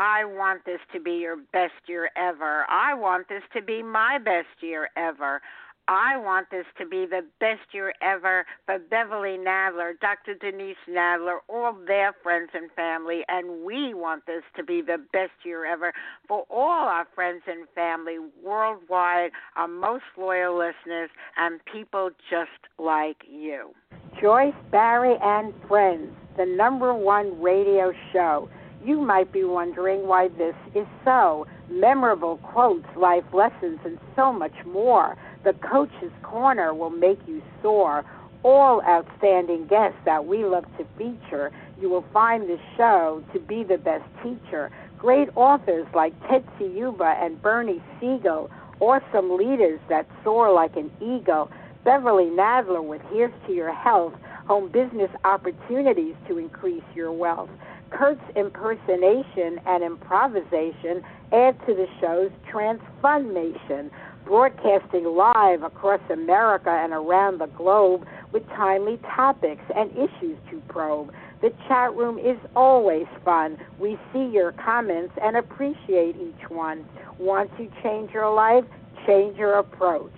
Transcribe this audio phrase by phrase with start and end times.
[0.00, 2.64] I want this to be your best year ever.
[2.70, 5.42] I want this to be my best year ever.
[5.88, 10.36] I want this to be the best year ever for Beverly Nadler, Dr.
[10.40, 15.32] Denise Nadler, all their friends and family, and we want this to be the best
[15.44, 15.92] year ever
[16.26, 23.18] for all our friends and family worldwide, our most loyal listeners, and people just like
[23.30, 23.74] you.
[24.18, 28.48] Joyce Barrie and Friends, the number one radio show.
[28.84, 31.46] You might be wondering why this is so.
[31.68, 35.16] Memorable quotes, life lessons, and so much more.
[35.44, 38.04] The Coach's Corner will make you soar.
[38.42, 41.52] All outstanding guests that we love to feature.
[41.78, 44.70] You will find this show to be the best teacher.
[44.98, 48.50] Great authors like Tetsuya Yuba and Bernie Siegel.
[48.80, 51.50] Awesome leaders that soar like an eagle.
[51.84, 54.14] Beverly Nadler with Here's to Your Health.
[54.46, 57.50] Home business opportunities to increase your wealth.
[57.90, 61.02] Kurt's impersonation and improvisation
[61.32, 63.90] add to the show's transformation,
[64.24, 71.12] broadcasting live across America and around the globe with timely topics and issues to probe.
[71.42, 73.56] The chat room is always fun.
[73.78, 76.84] We see your comments and appreciate each one.
[77.18, 78.64] Want to change your life?
[79.06, 80.12] Change your approach.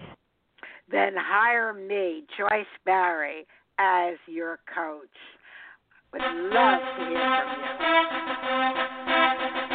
[0.90, 3.46] Then hire me, Joyce Barrie,
[3.78, 5.08] as your coach.
[6.12, 7.62] Would love to hear from
[9.62, 9.71] you.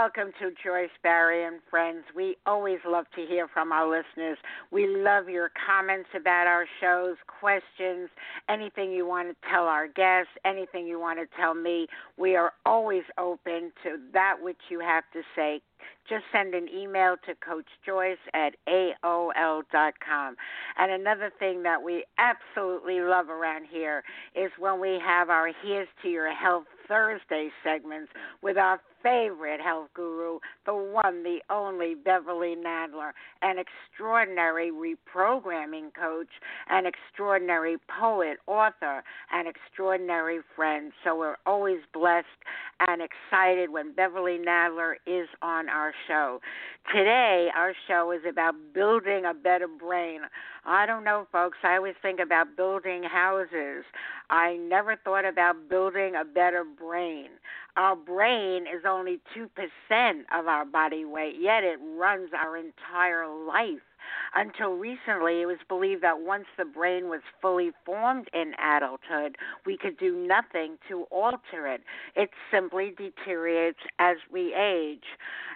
[0.00, 2.04] Welcome to Joyce Barrie and Friends.
[2.16, 4.38] We always love to hear from our listeners.
[4.70, 8.08] We love your comments about our shows, questions,
[8.48, 11.86] anything you want to tell our guests, anything you want to tell me.
[12.16, 15.60] We are always open to that which you have to say.
[16.08, 20.36] Just send an email to Coach Joyce at AOL.com.
[20.78, 24.02] And another thing that we absolutely love around here
[24.34, 28.10] is when we have our Here's to Your Health Thursday segments
[28.42, 33.12] with our favorite health guru, the one, the only Beverly Nadler,
[33.42, 36.28] an extraordinary reprogramming coach,
[36.68, 39.02] an extraordinary poet, author,
[39.32, 40.92] an extraordinary friend.
[41.04, 42.26] So we're always blessed
[42.86, 46.40] and excited when Beverly Nadler is on our show.
[46.94, 50.20] Today, our show is about building a better brain.
[50.64, 51.58] I don't know, folks.
[51.62, 53.84] I always think about building houses.
[54.28, 57.28] I never thought about building a better brain.
[57.76, 59.46] Our brain is only 2%
[60.32, 63.80] of our body weight, yet it runs our entire life.
[64.34, 69.76] Until recently, it was believed that once the brain was fully formed in adulthood, we
[69.76, 71.82] could do nothing to alter it.
[72.16, 75.04] It simply deteriorates as we age.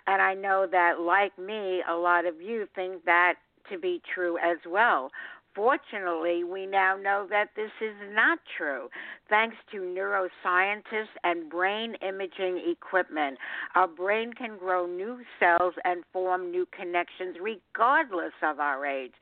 [0.07, 3.35] And I know that, like me, a lot of you think that
[3.71, 5.11] to be true as well.
[5.55, 8.89] Fortunately, we now know that this is not true.
[9.29, 13.39] Thanks to neuroscientists and brain imaging equipment,
[13.75, 19.13] our brain can grow new cells and form new connections regardless of our age.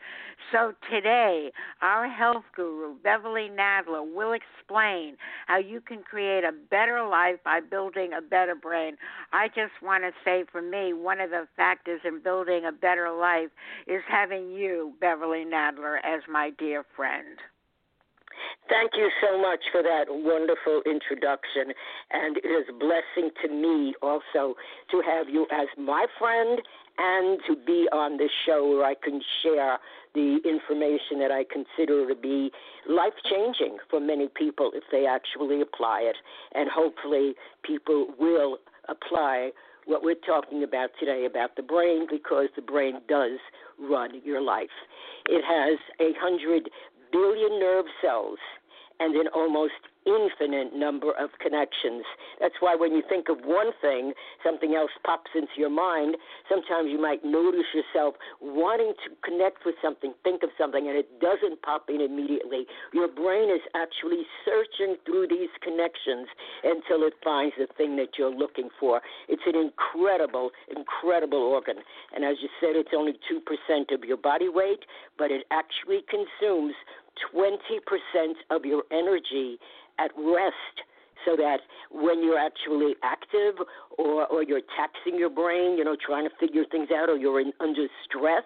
[0.50, 1.52] So today,
[1.82, 7.60] our health guru, Beverly Nadler, will explain how you can create a better life by
[7.60, 8.96] building a better brain.
[9.32, 13.10] I just want to say for me, one of the factors in building a better
[13.10, 13.50] life
[13.86, 17.38] is having you, Beverly Nadler, as my dear friend.
[18.68, 21.74] Thank you so much for that wonderful introduction.
[22.10, 24.54] And it is a blessing to me also
[24.90, 26.60] to have you as my friend
[26.98, 29.78] and to be on this show where I can share
[30.14, 32.50] the information that I consider to be
[32.88, 36.16] life changing for many people if they actually apply it.
[36.54, 38.58] And hopefully, people will
[38.88, 39.50] apply
[39.86, 43.38] what we're talking about today about the brain because the brain does
[43.78, 44.74] run your life.
[45.26, 46.70] It has a hundred
[47.10, 48.38] billion nerve cells
[49.00, 49.72] and an almost
[50.06, 52.04] infinite number of connections.
[52.40, 54.12] That's why when you think of one thing,
[54.44, 56.16] something else pops into your mind.
[56.48, 61.20] Sometimes you might notice yourself wanting to connect with something, think of something, and it
[61.20, 62.66] doesn't pop in immediately.
[62.92, 66.26] Your brain is actually searching through these connections
[66.64, 69.00] until it finds the thing that you're looking for.
[69.28, 71.76] It's an incredible, incredible organ.
[72.14, 74.84] And as you said, it's only 2% of your body weight,
[75.16, 76.74] but it actually consumes
[77.34, 79.58] 20% of your energy
[79.98, 80.82] at rest
[81.24, 81.58] so that
[81.90, 83.54] when you're actually active
[83.98, 87.40] or, or you're taxing your brain, you know, trying to figure things out, or you're
[87.40, 88.44] in, under stress,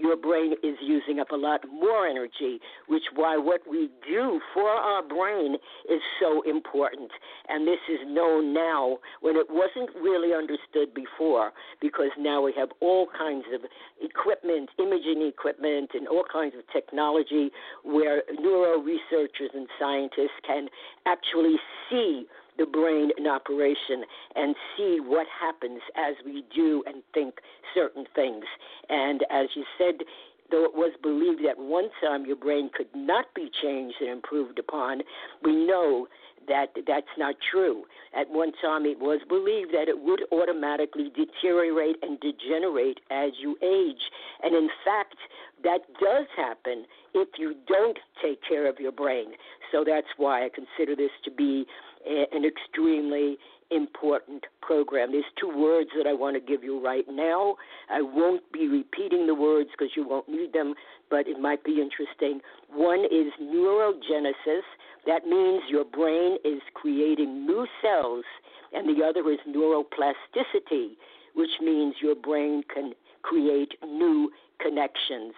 [0.00, 4.68] your brain is using up a lot more energy, which why what we do for
[4.68, 5.56] our brain
[5.88, 7.10] is so important.
[7.48, 12.70] And this is known now when it wasn't really understood before, because now we have
[12.80, 13.60] all kinds of
[14.02, 17.50] equipment, imaging equipment, and all kinds of technology
[17.84, 20.68] where neuro researchers and scientists can
[21.06, 21.56] actually
[21.88, 22.26] see
[22.60, 24.04] the brain in operation
[24.36, 27.36] and see what happens as we do and think
[27.74, 28.44] certain things.
[28.90, 30.04] And as you said,
[30.50, 34.58] though it was believed at one time your brain could not be changed and improved
[34.58, 35.00] upon,
[35.42, 36.06] we know
[36.48, 37.84] that that's not true.
[38.18, 43.56] At one time, it was believed that it would automatically deteriorate and degenerate as you
[43.62, 44.02] age.
[44.42, 45.16] And in fact,
[45.62, 49.32] that does happen if you don't take care of your brain.
[49.70, 51.66] So that's why I consider this to be
[52.06, 53.38] an extremely
[53.70, 55.12] important program.
[55.12, 57.56] There's two words that I want to give you right now.
[57.88, 60.74] I won't be repeating the words because you won't need them,
[61.08, 62.40] but it might be interesting.
[62.72, 64.62] One is neurogenesis.
[65.06, 68.24] That means your brain is creating new cells,
[68.72, 70.96] and the other is neuroplasticity,
[71.34, 72.92] which means your brain can
[73.22, 74.30] create new
[74.60, 75.34] connections.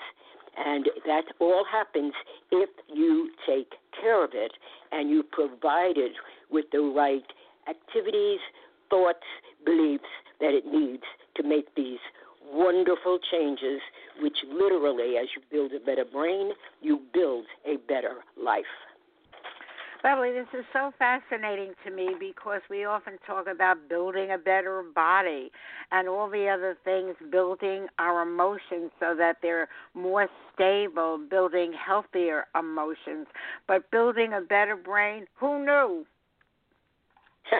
[0.56, 2.12] And that all happens
[2.50, 4.52] if you take care of it
[4.90, 6.12] and you provide it
[6.50, 7.25] with the right
[7.69, 8.40] activities,
[8.90, 9.25] thoughts,
[9.64, 10.04] beliefs
[10.40, 11.04] that it needs
[11.37, 12.00] to make these
[12.52, 13.81] wonderful changes,
[14.20, 16.52] which literally, as you build a better brain,
[16.82, 18.64] you build a better life.
[20.02, 24.82] Beverly, this is so fascinating to me because we often talk about building a better
[24.93, 25.52] body
[25.93, 32.46] and all the other things, building our emotions so that they're more stable, building healthier
[32.58, 33.28] emotions.
[33.69, 36.05] But building a better brain, who knew?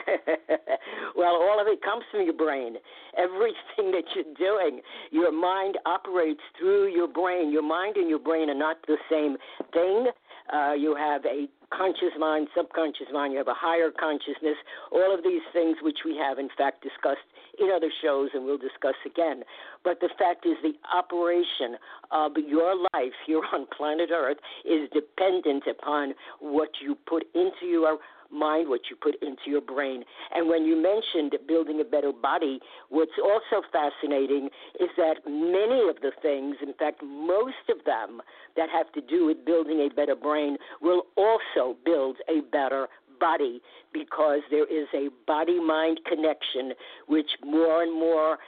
[1.17, 2.75] well, all of it comes from your brain.
[3.17, 4.81] Everything that you're doing,
[5.13, 7.53] your mind operates through your brain.
[7.53, 9.37] Your mind and your brain are not the same
[9.73, 10.09] thing.
[10.53, 11.47] Uh, you have a
[11.77, 14.57] conscious mind, subconscious mind, you have a higher consciousness,
[14.91, 17.27] all of these things which we have, in fact, discussed
[17.59, 19.43] in other shows and we'll discuss again.
[19.85, 21.77] But the fact is, the operation
[22.11, 27.99] of your life here on planet Earth is dependent upon what you put into your
[28.33, 30.05] mind, what you put into your brain.
[30.35, 34.49] And when you mentioned building a better body, what's also fascinating
[34.81, 38.23] is that many of the things, in fact, most of them
[38.57, 42.89] that have to do with building a better brain, will also build a better
[43.21, 43.61] body
[43.93, 46.73] because there is a body mind connection
[47.07, 48.39] which more and more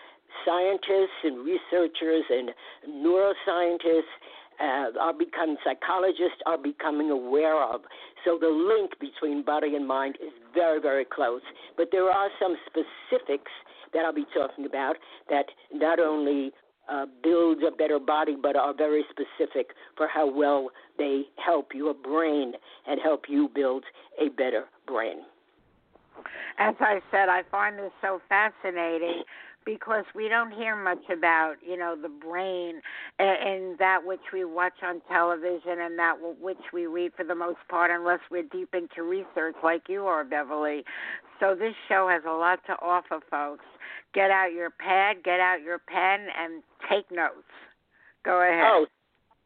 [0.44, 2.50] scientists and researchers and
[2.88, 4.14] neuroscientists
[4.60, 7.82] uh, are becoming psychologists are becoming aware of.
[8.24, 11.42] So the link between body and mind is very, very close.
[11.76, 13.52] But there are some specifics
[13.92, 14.96] that I'll be talking about
[15.30, 16.52] that not only
[16.88, 21.94] uh, build a better body, but are very specific for how well they help your
[21.94, 22.52] brain
[22.86, 23.84] and help you build
[24.20, 25.18] a better brain.
[26.58, 29.22] As I said, I find this so fascinating
[29.64, 32.80] because we don't hear much about you know the brain
[33.18, 37.58] and, that which we watch on television and that which we read for the most
[37.68, 40.84] part unless we're deep into research like you are beverly.
[41.40, 43.64] So this show has a lot to offer folks.
[44.14, 47.42] Get out your pad get out your pen and take notes.
[48.24, 48.64] Go ahead.
[48.64, 48.86] Oh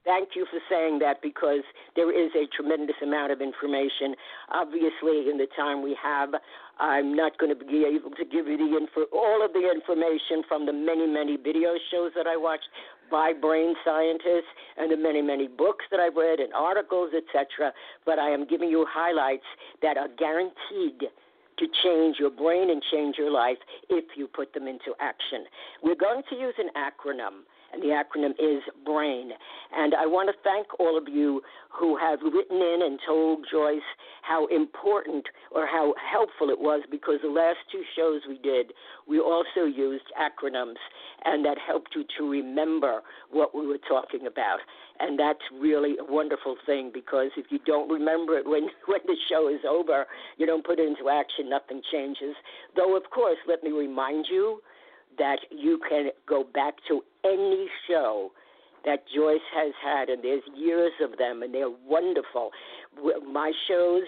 [0.05, 1.63] thank you for saying that because
[1.97, 4.15] there is a tremendous amount of information.
[4.51, 6.31] Obviously, in the time we have,
[6.79, 10.43] I'm not going to be able to give you the info, all of the information
[10.47, 12.69] from the many, many video shows that I watched
[13.11, 17.73] by brain scientists and the many, many books that I've read and articles, etc.
[18.05, 19.47] But I am giving you highlights
[19.83, 21.09] that are guaranteed
[21.59, 25.45] to change your brain and change your life if you put them into action.
[25.83, 29.31] We're going to use an acronym and the acronym is BRAIN.
[29.77, 33.81] And I want to thank all of you who have written in and told Joyce
[34.23, 38.73] how important or how helpful it was because the last two shows we did,
[39.07, 40.81] we also used acronyms,
[41.25, 44.59] and that helped you to remember what we were talking about.
[45.01, 49.17] And that's really a wonderful thing because if you don't remember it when, when the
[49.29, 50.07] show is over,
[50.39, 52.35] you don't put it into action, nothing changes.
[52.75, 54.61] Though, of course, let me remind you
[55.19, 58.31] that you can go back to any show
[58.85, 62.51] that Joyce has had, and there's years of them, and they're wonderful.
[63.31, 64.05] My shows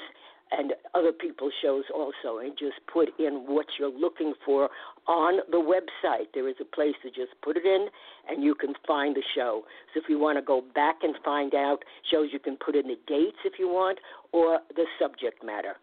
[0.52, 4.68] and other people's shows also, and just put in what you're looking for
[5.06, 6.26] on the website.
[6.34, 7.88] There is a place to just put it in,
[8.28, 9.62] and you can find the show.
[9.92, 12.88] So if you want to go back and find out shows, you can put in
[12.88, 13.98] the dates if you want,
[14.32, 15.76] or the subject matter.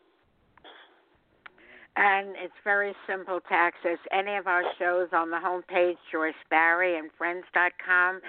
[1.97, 6.97] And it's very simple to access any of our shows on the homepage, Joyce Barrie
[6.97, 8.21] and Friends.com.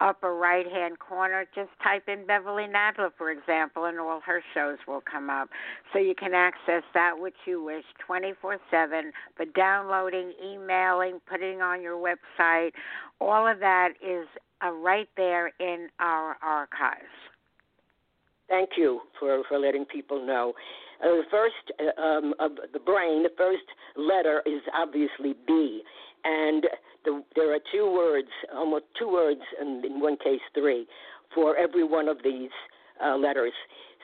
[0.00, 4.76] Upper right hand corner, just type in Beverly Nadler, for example, and all her shows
[4.86, 5.48] will come up.
[5.92, 11.80] So you can access that which you wish 24 7 for downloading, emailing, putting on
[11.80, 12.72] your website.
[13.20, 14.26] All of that is
[14.62, 17.04] uh, right there in our archives.
[18.48, 20.52] Thank you for, for letting people know.
[21.04, 23.64] Uh, the first uh, um, of the brain, the first
[23.96, 25.82] letter is obviously B,
[26.24, 26.64] and
[27.04, 30.86] the, there are two words, almost two words, and in one case three,
[31.34, 32.50] for every one of these
[33.04, 33.52] uh, letters.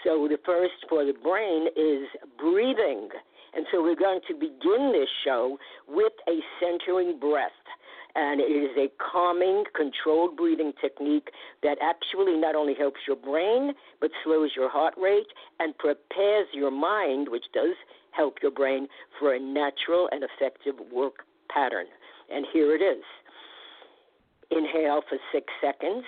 [0.05, 2.07] So the first for the brain is
[2.39, 3.09] breathing.
[3.53, 7.51] And so we're going to begin this show with a centering breath
[8.15, 11.29] and it is a calming, controlled breathing technique
[11.63, 16.71] that actually not only helps your brain, but slows your heart rate and prepares your
[16.71, 17.75] mind, which does
[18.13, 18.89] help your brain,
[19.19, 21.87] for a natural and effective work pattern.
[22.33, 23.03] And here it is
[24.51, 26.05] inhale for six seconds,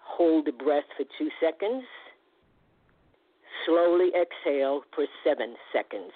[0.00, 1.84] hold the breath for two seconds,
[3.64, 6.12] slowly exhale for seven seconds.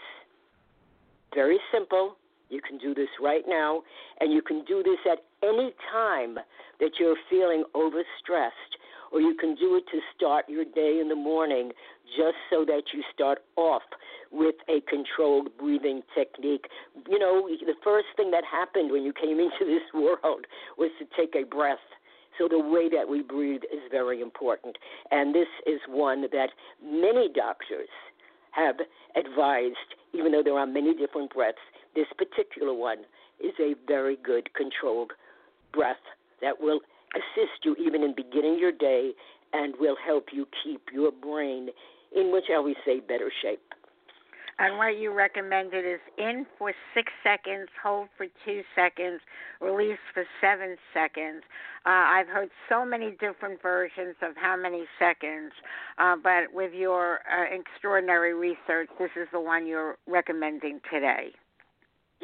[1.35, 2.17] Very simple
[2.51, 3.83] you can do this right now,
[4.21, 6.37] and you can do this at any time
[6.81, 8.79] that you're feeling overstressed,
[9.13, 11.73] or you can do it to start your day in the morning
[12.17, 13.83] just so that you start off
[14.31, 16.67] with a controlled breathing technique.
[17.09, 20.47] You know, the first thing that happened when you came into this world
[20.77, 21.79] was to take a breath.
[22.39, 24.77] So the way that we breathe is very important.
[25.13, 26.49] And this is one that
[26.83, 27.89] many doctors
[28.51, 28.77] have
[29.17, 31.59] advised, even though there are many different breaths,
[31.95, 32.99] this particular one
[33.41, 35.13] is a very good controlled
[35.73, 35.97] breath
[36.41, 36.81] that will
[37.15, 39.13] assist you even in beginning your day
[39.53, 41.69] and will help you keep your brain
[42.15, 43.61] in, what shall we say, better shape.
[44.59, 49.21] And what you recommended is in for six seconds, hold for two seconds,
[49.61, 51.43] release for seven seconds.
[51.85, 55.53] Uh, I've heard so many different versions of how many seconds,
[55.99, 61.33] uh, but with your uh, extraordinary research, this is the one you're recommending today.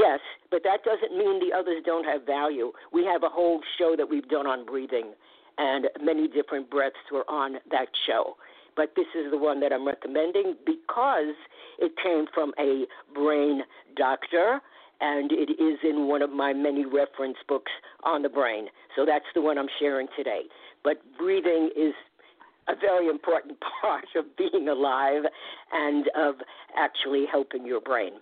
[0.00, 2.73] Yes, but that doesn't mean the others don't have value.
[2.90, 5.12] We have a whole show that we've done on breathing,
[5.59, 8.37] and many different breaths were on that show.
[8.76, 11.35] But this is the one that I'm recommending because
[11.78, 13.61] it came from a brain
[13.95, 14.62] doctor,
[15.02, 18.69] and it is in one of my many reference books on the brain.
[18.97, 20.45] So that's the one I'm sharing today.
[20.83, 21.92] But breathing is
[22.69, 25.25] a very important part of being alive
[25.73, 26.37] and of
[26.75, 28.12] actually helping your brain.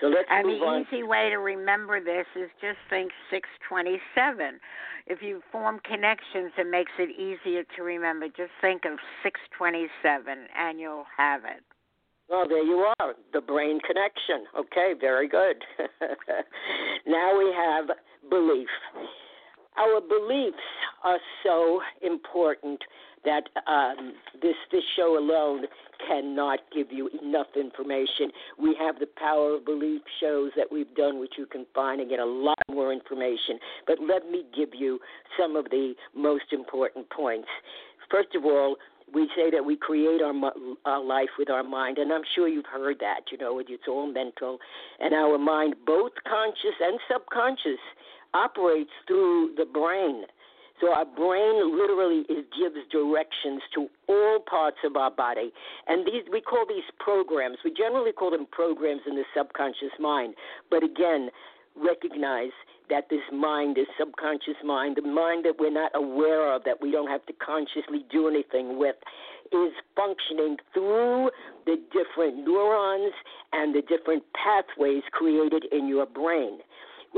[0.00, 0.86] So let's and move the on.
[0.88, 4.60] easy way to remember this is just think 627.
[5.06, 8.26] If you form connections, it makes it easier to remember.
[8.28, 11.62] Just think of 627 and you'll have it.
[12.28, 14.46] Well, there you are, the brain connection.
[14.56, 15.56] Okay, very good.
[17.06, 17.96] now we have
[18.30, 18.68] belief.
[19.76, 20.56] Our beliefs
[21.02, 22.80] are so important
[23.24, 25.66] that um, this this show alone
[26.08, 28.30] cannot give you enough information.
[28.58, 32.08] We have the Power of Belief shows that we've done, which you can find and
[32.08, 33.58] get a lot more information.
[33.86, 34.98] But let me give you
[35.38, 37.48] some of the most important points.
[38.10, 38.76] First of all,
[39.12, 40.34] we say that we create our,
[40.84, 43.22] our life with our mind, and I'm sure you've heard that.
[43.30, 44.58] You know, it's all mental,
[45.00, 47.80] and our mind, both conscious and subconscious,
[48.34, 50.22] operates through the brain.
[50.80, 55.52] So our brain literally is, gives directions to all parts of our body,
[55.86, 57.58] and these we call these programs.
[57.64, 60.34] We generally call them programs in the subconscious mind,
[60.70, 61.30] but again,
[61.76, 62.52] recognize
[62.88, 66.90] that this mind, this subconscious mind, the mind that we're not aware of, that we
[66.90, 68.96] don't have to consciously do anything with,
[69.52, 71.30] is functioning through
[71.66, 73.12] the different neurons
[73.52, 76.58] and the different pathways created in your brain.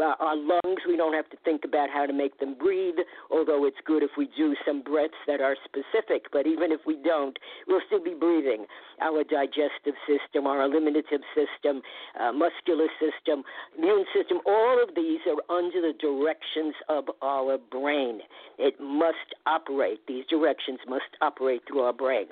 [0.00, 2.96] Our lungs, we don't have to think about how to make them breathe,
[3.30, 6.26] although it's good if we do some breaths that are specific.
[6.32, 8.66] But even if we don't, we'll still be breathing.
[9.00, 11.82] Our digestive system, our eliminative system,
[12.18, 13.44] uh, muscular system,
[13.76, 18.20] immune system, all of these are under the directions of our brain.
[18.58, 22.26] It must operate, these directions must operate through our brain.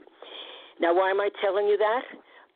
[0.81, 2.02] Now, why am I telling you that?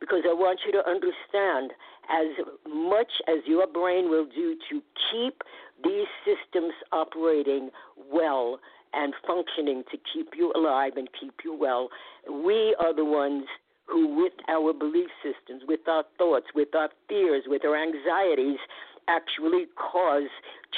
[0.01, 1.73] Because I want you to understand
[2.11, 2.27] as
[2.69, 5.43] much as your brain will do to keep
[5.83, 7.71] these systems operating
[8.13, 8.59] well
[8.93, 11.89] and functioning to keep you alive and keep you well,
[12.31, 13.45] we are the ones
[13.87, 18.59] who, with our belief systems, with our thoughts, with our fears, with our anxieties,
[19.09, 20.31] actually cause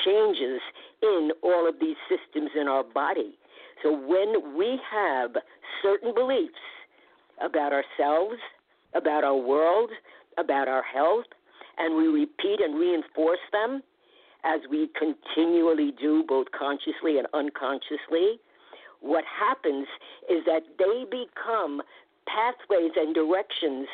[0.04, 0.60] changes
[1.02, 3.38] in all of these systems in our body.
[3.82, 5.30] So when we have
[5.82, 6.54] certain beliefs
[7.40, 8.38] about ourselves,
[8.94, 9.90] about our world,
[10.38, 11.26] about our health,
[11.78, 13.82] and we repeat and reinforce them
[14.44, 18.38] as we continually do, both consciously and unconsciously,
[19.00, 19.86] what happens
[20.30, 21.82] is that they become
[22.26, 23.86] pathways and directions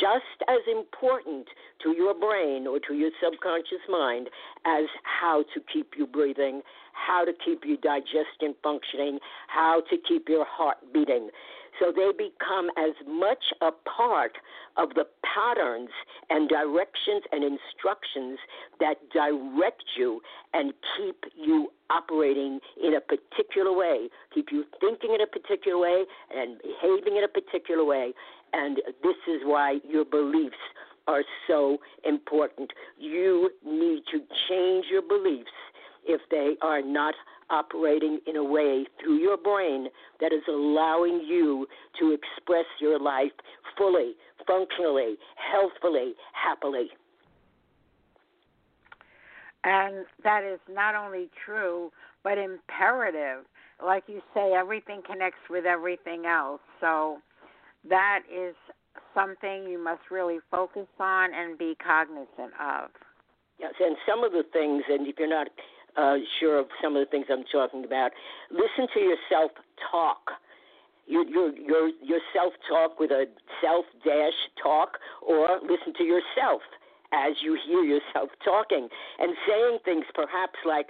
[0.00, 1.46] just as important
[1.82, 4.28] to your brain or to your subconscious mind
[4.66, 6.60] as how to keep you breathing,
[6.92, 11.30] how to keep you digesting functioning, how to keep your heart beating.
[11.78, 14.32] So they become as much a part
[14.76, 15.90] of the patterns
[16.30, 18.38] and directions and instructions
[18.80, 20.20] that direct you
[20.52, 26.04] and keep you operating in a particular way, keep you thinking in a particular way
[26.34, 28.12] and behaving in a particular way.
[28.52, 30.56] And this is why your beliefs
[31.06, 32.70] are so important.
[32.98, 34.18] You need to
[34.48, 35.50] change your beliefs
[36.06, 37.14] if they are not
[37.50, 39.88] operating in a way through your brain
[40.20, 41.66] that is allowing you
[41.98, 43.32] to express your life
[43.76, 44.14] fully,
[44.46, 46.88] functionally, healthfully, happily.
[49.64, 51.90] And that is not only true,
[52.22, 53.44] but imperative.
[53.84, 56.60] Like you say, everything connects with everything else.
[56.80, 57.18] So
[57.88, 58.54] that is
[59.14, 62.90] something you must really focus on and be cognizant of.
[63.58, 65.48] Yes, and some of the things, and if you're not
[65.98, 68.12] uh, sure of some of the things I'm talking about.
[68.50, 69.50] Listen to yourself
[69.90, 70.30] talk.
[71.06, 73.26] Your your your your self talk with a
[73.60, 76.62] self dash talk, or listen to yourself
[77.12, 80.88] as you hear yourself talking and saying things perhaps like,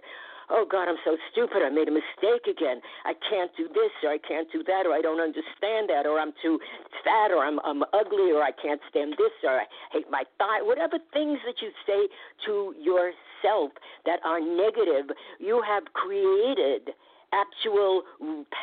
[0.51, 1.63] oh God, I'm so stupid.
[1.65, 2.81] I made a mistake again.
[3.05, 6.19] I can't do this or I can't do that or I don't understand that or
[6.19, 6.59] I'm too
[7.05, 10.63] fat or I'm, I'm ugly or I can't stand this or I hate my thigh.
[10.63, 12.09] Whatever things that you say
[12.47, 13.73] to yourself
[14.07, 16.95] that are negative, you have created
[17.33, 18.03] actual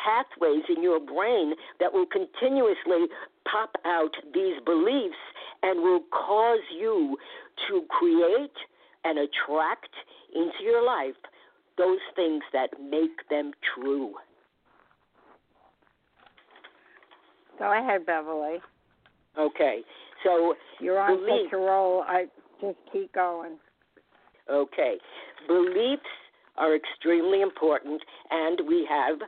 [0.04, 3.06] pathways in your brain that will continuously
[3.50, 5.22] pop out these beliefs
[5.62, 7.16] and will cause you
[7.68, 8.56] to create
[9.04, 9.94] and attract
[10.34, 11.14] into your life
[11.78, 14.14] those things that make them true.
[17.58, 18.58] Go ahead, Beverly.
[19.38, 19.80] Okay,
[20.24, 22.02] so you're on belief, such a roll.
[22.06, 22.26] I
[22.60, 23.58] just keep going.
[24.50, 24.96] Okay,
[25.46, 26.02] beliefs
[26.56, 29.18] are extremely important, and we have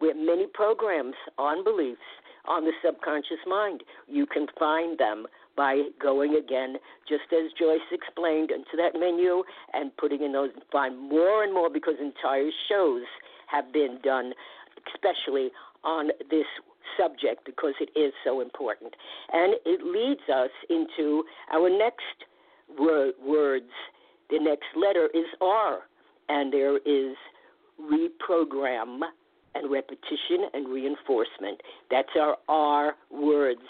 [0.00, 2.00] we have many programs on beliefs
[2.46, 3.82] on the subconscious mind.
[4.06, 6.76] You can find them by going again,
[7.08, 11.70] just as Joyce explained, into that menu and putting in those, find more and more
[11.70, 13.02] because entire shows
[13.46, 14.32] have been done,
[14.94, 15.50] especially
[15.84, 16.46] on this
[16.98, 18.94] subject because it is so important.
[19.32, 22.24] And it leads us into our next
[22.78, 23.70] word, words.
[24.30, 25.80] The next letter is R,
[26.28, 27.16] and there is
[27.80, 29.00] reprogram
[29.54, 31.60] and repetition and reinforcement.
[31.90, 33.60] That's our R words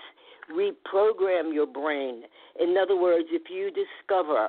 [0.50, 2.22] reprogram your brain.
[2.61, 4.48] In other words, if you discover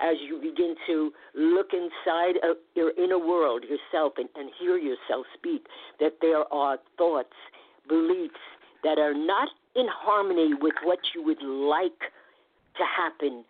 [0.00, 5.24] as you begin to look inside of your inner world, yourself, and, and hear yourself
[5.34, 5.66] speak,
[6.00, 7.32] that there are thoughts,
[7.88, 8.34] beliefs
[8.82, 12.12] that are not in harmony with what you would like
[12.76, 13.44] to happen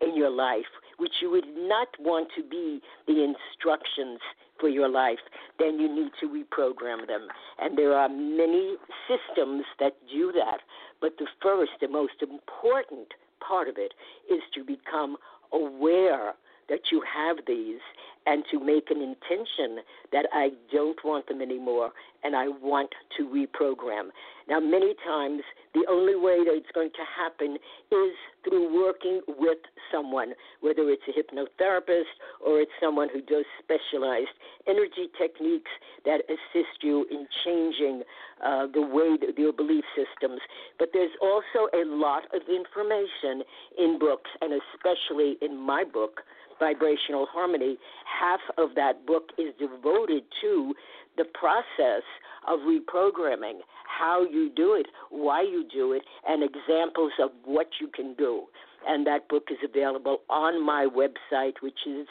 [0.00, 4.20] in your life, which you would not want to be the instructions
[4.60, 5.18] for your life,
[5.58, 7.26] then you need to reprogram them.
[7.58, 8.76] And there are many
[9.08, 10.58] systems that do that.
[11.00, 13.08] But the first and most important
[13.40, 13.94] part of it
[14.30, 15.16] is to become
[15.52, 16.34] aware
[16.70, 17.80] that you have these
[18.26, 19.78] and to make an intention
[20.12, 24.10] that I don't want them anymore and I want to reprogram.
[24.48, 25.42] Now, many times,
[25.74, 27.56] the only way that it's going to happen
[27.90, 28.12] is
[28.44, 29.58] through working with
[29.90, 32.12] someone, whether it's a hypnotherapist
[32.44, 35.70] or it's someone who does specialized energy techniques
[36.04, 38.02] that assist you in changing
[38.44, 40.40] uh, the way that your belief systems.
[40.78, 43.44] But there's also a lot of information
[43.78, 46.20] in books, and especially in my book
[46.60, 50.74] Vibrational Harmony, half of that book is devoted to
[51.16, 52.02] the process
[52.46, 57.88] of reprogramming, how you do it, why you do it, and examples of what you
[57.88, 58.44] can do.
[58.86, 62.06] And that book is available on my website, which is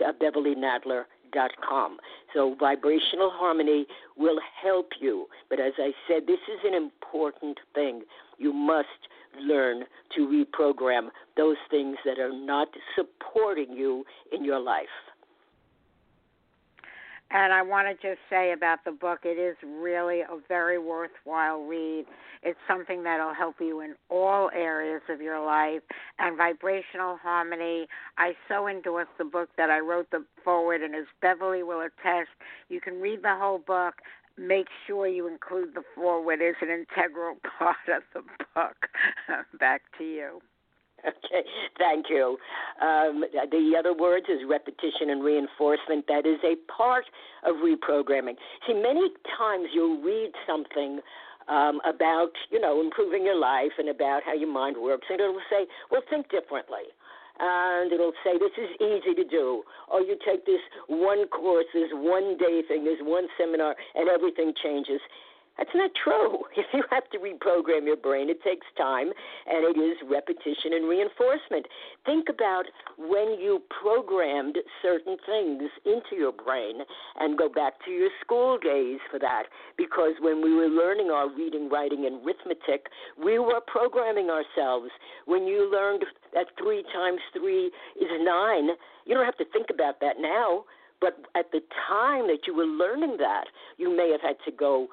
[0.00, 1.98] BeverlyNadler.com.
[2.34, 5.26] So vibrational harmony will help you.
[5.48, 8.02] But as I said, this is an important thing.
[8.38, 8.88] You must
[9.38, 9.84] learn
[10.16, 14.88] to reprogram those things that are not supporting you in your life.
[17.32, 21.62] And I want to just say about the book, it is really a very worthwhile
[21.62, 22.06] read.
[22.42, 25.82] It's something that'll help you in all areas of your life.
[26.18, 27.86] And vibrational harmony,
[28.18, 32.30] I so endorse the book that I wrote the foreword, and as Beverly will attest,
[32.68, 33.94] you can read the whole book.
[34.38, 38.22] Make sure you include the foreword as an integral part of the
[38.54, 38.88] book.
[39.58, 40.40] Back to you.
[41.00, 42.36] Okay, thank you.
[42.82, 46.04] Um, the other words is repetition and reinforcement.
[46.08, 47.04] That is a part
[47.44, 48.34] of reprogramming.
[48.66, 51.00] See, many times you'll read something
[51.48, 55.40] um, about, you know, improving your life and about how your mind works, and it'll
[55.50, 56.92] say, well, think differently.
[57.42, 59.62] And it'll say, this is easy to do.
[59.90, 64.52] Or you take this one course, this one day thing, this one seminar, and everything
[64.62, 65.00] changes.
[65.58, 66.38] That's not true.
[66.56, 69.08] If you have to reprogram your brain, it takes time,
[69.46, 71.66] and it is repetition and reinforcement.
[72.04, 72.64] Think about
[72.98, 76.80] when you programmed certain things into your brain,
[77.18, 79.44] and go back to your school days for that.
[79.78, 82.86] Because when we were learning our reading, writing, and arithmetic,
[83.22, 84.90] we were programming ourselves.
[85.24, 88.68] When you learned that three times three is nine,
[89.06, 90.64] you don't have to think about that now.
[91.00, 93.46] But at the time that you were learning that,
[93.78, 94.88] you may have had to go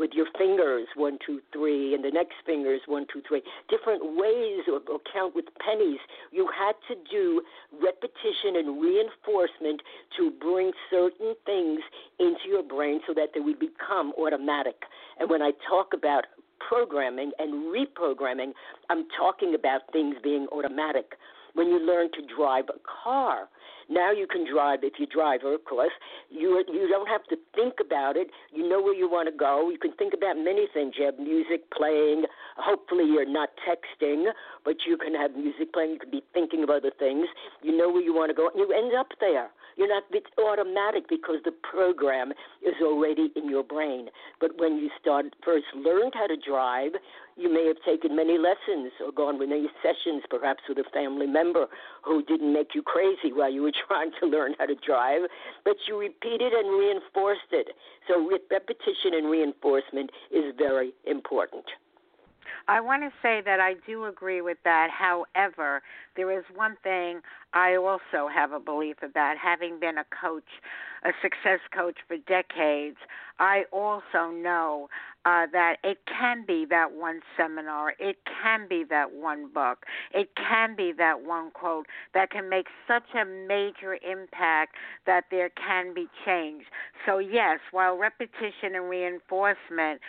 [0.00, 4.64] with your fingers, one, two, three, and the next fingers, one, two, three, different ways,
[4.66, 6.00] or, or count with pennies.
[6.32, 9.82] You had to do repetition and reinforcement
[10.16, 11.80] to bring certain things
[12.18, 14.76] into your brain so that they would become automatic.
[15.20, 16.24] And when I talk about
[16.66, 18.52] programming and reprogramming,
[18.88, 21.12] I'm talking about things being automatic.
[21.54, 23.48] When you learn to drive a car,
[23.88, 25.90] now you can drive if you're a driver, of course.
[26.30, 28.28] You you don't have to think about it.
[28.52, 29.68] You know where you want to go.
[29.70, 30.94] You can think about many things.
[30.96, 32.24] You have music playing.
[32.56, 34.30] Hopefully you're not texting,
[34.64, 35.92] but you can have music playing.
[35.92, 37.26] You can be thinking of other things.
[37.62, 39.50] You know where you want to go, and you end up there.
[39.76, 44.08] You're not it's automatic because the program is already in your brain.
[44.40, 46.92] But when you start first learned how to drive,
[47.36, 51.26] you may have taken many lessons or gone with many sessions, perhaps with a family
[51.26, 51.66] member
[52.02, 55.22] who didn't make you crazy while you were trying to learn how to drive,
[55.64, 57.68] but you repeated and reinforced it.
[58.08, 61.64] So repetition and reinforcement is very important.
[62.70, 64.90] I want to say that I do agree with that.
[64.96, 65.82] However,
[66.14, 67.20] there is one thing
[67.52, 69.36] I also have a belief about.
[69.42, 70.44] Having been a coach,
[71.04, 72.96] a success coach for decades,
[73.40, 74.88] I also know
[75.24, 80.30] uh, that it can be that one seminar, it can be that one book, it
[80.36, 85.92] can be that one quote that can make such a major impact that there can
[85.92, 86.64] be change.
[87.04, 90.00] So, yes, while repetition and reinforcement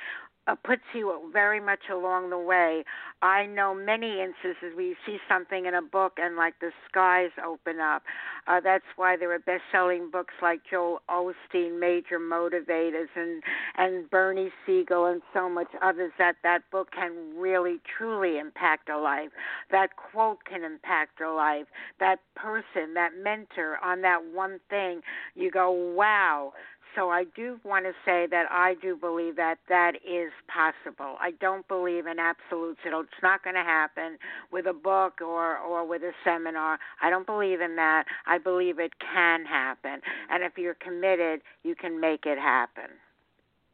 [0.47, 2.83] uh, puts you very much along the way.
[3.21, 7.29] I know many instances where you see something in a book and like the skies
[7.45, 8.03] open up.
[8.47, 13.43] Uh, that's why there are best-selling books like Joel Osteen, Major Motivators, and
[13.77, 16.11] and Bernie Siegel, and so much others.
[16.17, 19.29] That that book can really truly impact a life.
[19.69, 21.67] That quote can impact a life.
[21.99, 25.01] That person, that mentor on that one thing,
[25.35, 26.53] you go, wow
[26.95, 31.17] so I do want to say that I do believe that that is possible.
[31.19, 32.79] I don't believe in absolutes.
[32.85, 34.17] It's not going to happen
[34.51, 36.79] with a book or or with a seminar.
[37.01, 38.05] I don't believe in that.
[38.25, 42.89] I believe it can happen, and if you're committed, you can make it happen.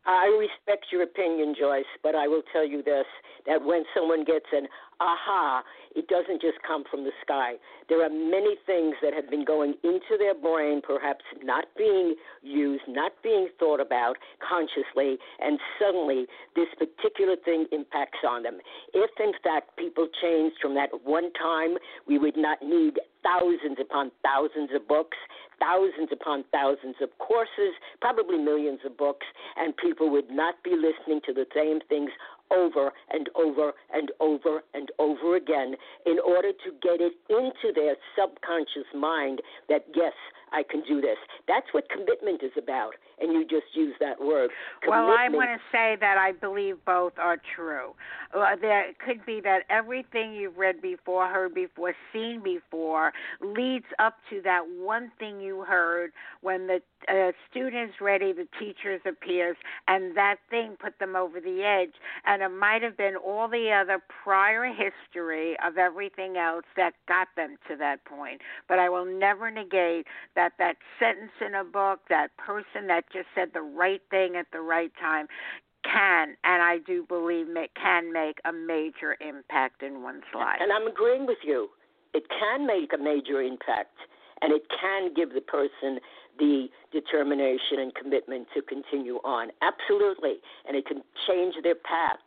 [0.08, 3.06] I respect your opinion, Joyce, but I will tell you this
[3.46, 4.68] that when someone gets an
[5.02, 5.64] aha,
[5.96, 7.56] it doesn't just come from the sky.
[7.90, 12.84] There are many things that have been going into their brain, perhaps not being used,
[12.88, 18.60] not being thought about consciously, and suddenly this particular thing impacts on them.
[18.94, 21.76] If, in fact, people changed from that one time,
[22.08, 25.18] we would not need thousands upon thousands of books,
[25.60, 29.26] thousands upon thousands of courses, probably millions of books,
[29.58, 32.12] and people would not be listening to the same things
[32.52, 37.96] over and over and over and over again in order to get it into their
[38.18, 40.14] subconscious mind that, yes,
[40.52, 41.18] I can do this.
[41.48, 42.94] That's what commitment is about.
[43.20, 44.50] And you just use that word.
[44.82, 45.08] Commitment.
[45.08, 47.94] Well, I want to say that I believe both are true.
[48.36, 54.16] Uh, there could be that everything you've read before, heard before, seen before leads up
[54.30, 59.56] to that one thing you heard when the uh, student is ready, the teacher appears,
[59.88, 61.94] and that thing put them over the edge.
[62.26, 67.28] And it might have been all the other prior history of everything else that got
[67.36, 68.42] them to that point.
[68.68, 70.06] But I will never negate
[70.38, 74.46] that that sentence in a book, that person that just said the right thing at
[74.54, 75.28] the right time,
[75.84, 80.60] can and I do believe it can make a major impact in one's life.
[80.62, 81.70] And I'm agreeing with you.
[82.14, 83.98] It can make a major impact
[84.42, 86.00] and it can give the person
[86.38, 89.50] the determination and commitment to continue on.
[89.62, 90.38] Absolutely.
[90.68, 92.22] And it can change their path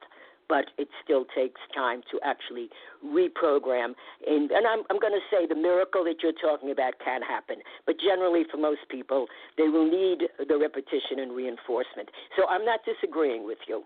[0.51, 2.69] but it still takes time to actually
[3.07, 3.95] reprogram.
[4.27, 7.63] And, and I'm, I'm going to say the miracle that you're talking about can happen,
[7.87, 12.11] but generally for most people, they will need the repetition and reinforcement.
[12.37, 13.85] So I'm not disagreeing with you.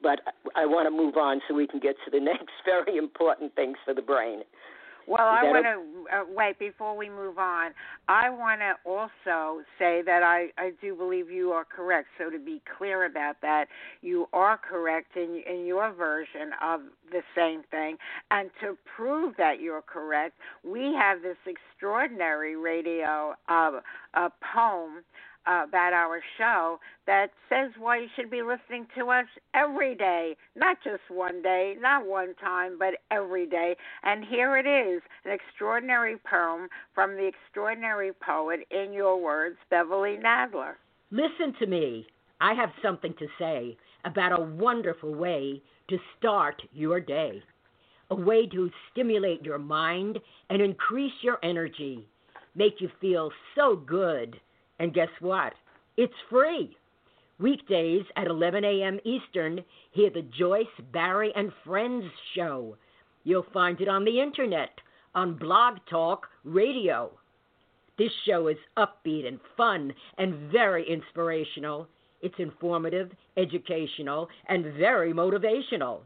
[0.00, 0.20] But
[0.54, 3.78] I want to move on so we can get to the next very important things
[3.84, 4.42] for the brain.
[5.08, 7.70] Well, I want to uh, wait before we move on.
[8.08, 12.08] I want to also say that I I do believe you are correct.
[12.18, 13.68] So to be clear about that,
[14.02, 17.96] you are correct in in your version of the same thing.
[18.30, 23.80] And to prove that you're correct, we have this extraordinary radio uh,
[24.14, 25.04] uh, poem
[25.46, 30.36] uh, about our show that says why you should be listening to us every day,
[30.56, 33.74] not just one day, not one time, but every day.
[34.02, 40.18] And here it is an extraordinary poem from the extraordinary poet, in your words, Beverly
[40.22, 40.74] Nadler.
[41.10, 42.06] Listen to me.
[42.40, 47.42] I have something to say about a wonderful way to start your day,
[48.10, 50.18] a way to stimulate your mind
[50.50, 52.06] and increase your energy,
[52.54, 54.38] make you feel so good
[54.78, 55.52] and guess what?
[55.96, 56.76] It's free.
[57.40, 58.98] Weekdays at 11 a.m.
[59.04, 59.60] Eastern,
[59.92, 62.76] hear the Joyce, Barrie, and Friends show.
[63.24, 64.70] You'll find it on the internet,
[65.14, 67.10] on Blog Talk Radio.
[67.96, 71.88] This show is upbeat and fun and very inspirational.
[72.22, 76.00] It's informative, educational, and very motivational.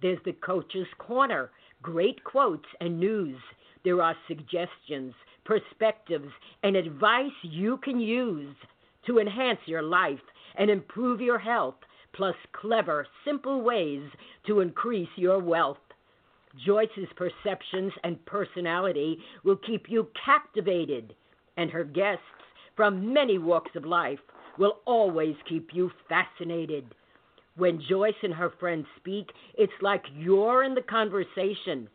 [0.00, 1.50] There's the Coach's Corner,
[1.82, 3.38] great quotes and news.
[3.84, 5.14] There are suggestions,
[5.48, 6.28] perspectives,
[6.62, 8.54] and advice you can use
[9.06, 10.20] to enhance your life
[10.58, 11.76] and improve your health,
[12.12, 14.02] plus clever, simple ways
[14.46, 15.78] to increase your wealth.
[16.66, 21.14] Joyce's perceptions and personality will keep you captivated,
[21.56, 22.22] and her guests
[22.76, 24.18] from many walks of life
[24.58, 26.84] will always keep you fascinated.
[27.56, 31.88] When Joyce and her friends speak, it's like you're in the conversation.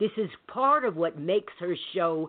[0.00, 2.28] This is part of what makes her show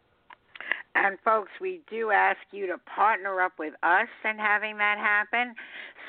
[0.95, 5.55] And folks, we do ask you to partner up with us in having that happen.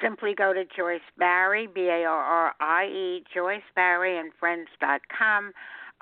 [0.02, 5.52] Simply go to Joyce Barrie, B A R R I E, Joyce Barrie and Friends.com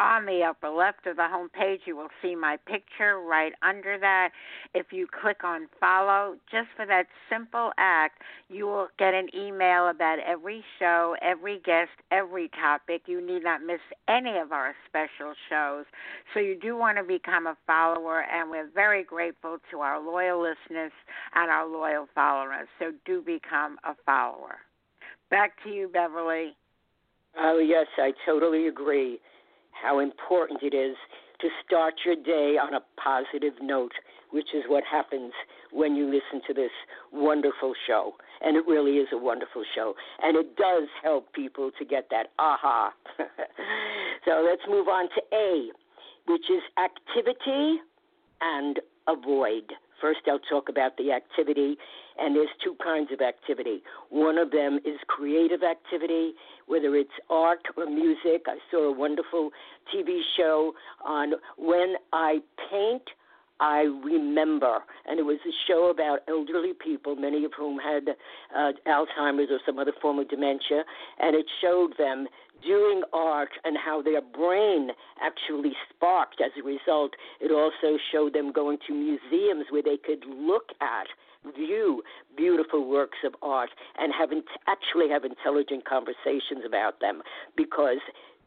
[0.01, 3.99] on the upper left of the home page, you will see my picture right under
[3.99, 4.31] that.
[4.75, 9.89] If you click on follow, just for that simple act, you will get an email
[9.89, 13.03] about every show, every guest, every topic.
[13.07, 15.85] You need not miss any of our special shows.
[16.33, 20.41] So you do want to become a follower, and we're very grateful to our loyal
[20.41, 20.93] listeners
[21.35, 22.69] and our loyal followers.
[22.79, 24.57] So do become a follower.
[25.31, 26.57] Back to you, Beverly.
[27.39, 29.21] Oh, yes, I totally agree
[29.83, 30.97] how important it is
[31.41, 33.93] to start your day on a positive note,
[34.31, 35.33] which is what happens
[35.73, 36.71] when you listen to this
[37.13, 38.13] wonderful show.
[38.43, 39.95] And it really is a wonderful show.
[40.23, 42.93] And it does help people to get that aha.
[44.25, 45.71] so let's move on to A,
[46.27, 47.79] which is activity
[48.41, 49.73] and avoid.
[50.01, 51.77] First, I'll talk about the activity,
[52.19, 53.83] and there's two kinds of activity.
[54.09, 56.33] One of them is creative activity,
[56.71, 58.47] whether it's art or music.
[58.47, 59.51] I saw a wonderful
[59.93, 60.73] TV show
[61.05, 62.39] on when I
[62.71, 63.03] paint,
[63.59, 64.79] I remember.
[65.07, 68.11] And it was a show about elderly people, many of whom had
[68.57, 70.85] uh, Alzheimer's or some other form of dementia,
[71.19, 72.29] and it showed them
[72.65, 77.13] doing art and how their brain actually sparked as a result.
[77.41, 81.09] It also showed them going to museums where they could look at
[81.57, 82.03] view
[82.37, 87.23] beautiful works of art and have in- actually have intelligent conversations about them
[87.57, 87.99] because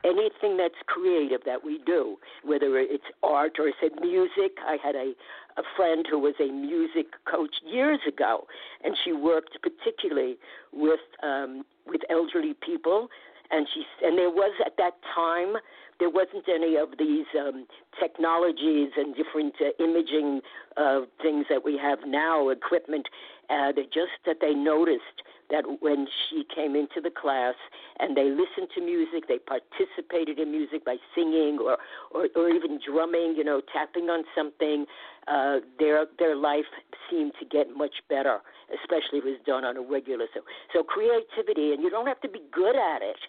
[0.03, 4.57] anything that's creative that we do, whether it's art or I said music.
[4.65, 5.13] I had a
[5.55, 8.47] a friend who was a music coach years ago,
[8.83, 10.37] and she worked particularly
[10.71, 13.09] with um, with elderly people.
[13.51, 15.55] And she and there was at that time
[16.03, 17.65] there wasn't any of these um,
[17.97, 20.41] technologies and different uh, imaging
[20.75, 23.07] uh, things that we have now, equipment.
[23.49, 27.55] Uh, just that they noticed that when she came into the class
[27.99, 31.77] and they listened to music, they participated in music by singing or
[32.11, 34.85] or, or even drumming, you know, tapping on something.
[35.27, 36.67] Uh, their their life
[37.09, 38.39] seemed to get much better,
[38.75, 40.25] especially if it was done on a regular.
[40.33, 40.41] So
[40.73, 43.19] so creativity, and you don't have to be good at it.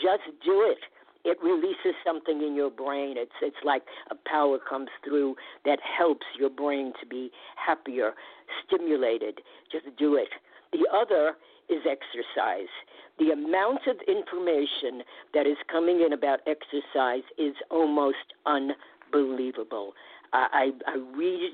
[0.00, 0.80] Just do it
[1.26, 3.16] it releases something in your brain.
[3.18, 5.34] It's it's like a power comes through
[5.64, 8.12] that helps your brain to be happier,
[8.64, 9.40] stimulated.
[9.70, 10.28] Just do it.
[10.72, 11.34] The other
[11.68, 12.70] is exercise.
[13.18, 15.02] The amount of information
[15.34, 19.94] that is coming in about exercise is almost unbelievable.
[20.32, 21.52] I, I read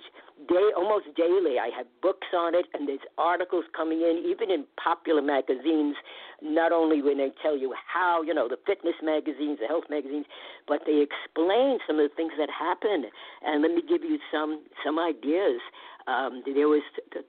[0.49, 1.59] day almost daily.
[1.59, 5.97] I have books on it, and there's articles coming in, even in popular magazines.
[6.43, 10.27] Not only when they tell you how, you know, the fitness magazines, the health magazines,
[10.67, 13.05] but they explain some of the things that happen.
[13.43, 15.61] And let me give you some some ideas.
[16.09, 16.83] Um, there was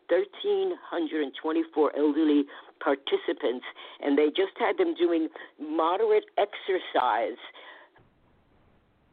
[0.09, 2.45] 1,324 elderly
[2.79, 3.65] participants,
[4.01, 5.29] and they just had them doing
[5.61, 7.37] moderate exercise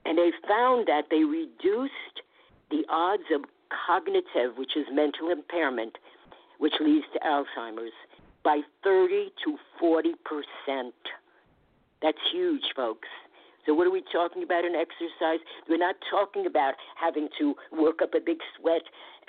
[0.04, 2.22] and they found that they reduced
[2.70, 3.42] the odds of
[3.86, 5.96] cognitive, which is mental impairment,
[6.58, 7.92] which leads to Alzheimer's,
[8.42, 10.94] by 30 to 40 percent.
[12.02, 13.08] That's huge, folks.
[13.66, 15.40] So, what are we talking about in exercise?
[15.68, 18.82] We're not talking about having to work up a big sweat,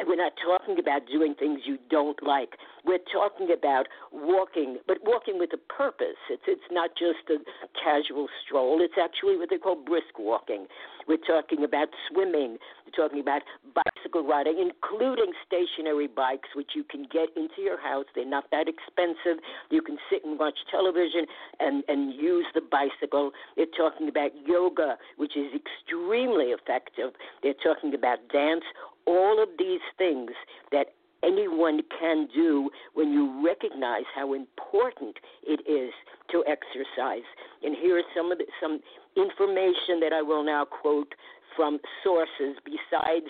[0.08, 2.50] we're not talking about doing things you don't like.
[2.86, 6.20] We're talking about walking, but walking with a purpose.
[6.30, 7.38] It's it's not just a
[7.78, 8.82] casual stroll.
[8.82, 10.66] It's actually what they call brisk walking.
[11.08, 12.58] We're talking about swimming.
[12.86, 13.42] We're talking about
[13.74, 18.06] bicycle riding, including stationary bikes, which you can get into your house.
[18.16, 19.44] They're not that expensive.
[19.70, 21.26] You can sit and watch television
[21.60, 23.32] and, and use the bicycle.
[23.56, 27.12] They're talking about yoga, which is extremely effective.
[27.44, 28.64] They're talking about dance.
[29.06, 30.32] All of these things
[30.72, 30.88] that
[31.24, 35.94] anyone can do when you recognize how important it is
[36.32, 37.26] to exercise.
[37.64, 38.80] And here are some of the, some
[39.16, 41.14] information that I will now quote
[41.56, 43.28] from sources besides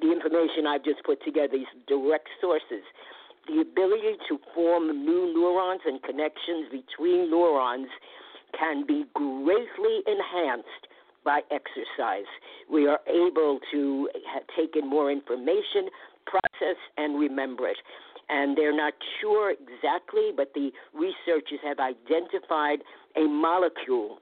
[0.00, 2.82] the information I've just put together, these direct sources.
[3.46, 7.88] The ability to form new neurons and connections between neurons
[8.58, 10.88] can be greatly enhanced
[11.24, 12.28] by exercise.
[12.70, 14.08] We are able to
[14.56, 15.88] take in more information,
[16.26, 17.76] process, and remember it.
[18.28, 22.80] And they're not sure exactly, but the researchers have identified
[23.16, 24.18] a molecule.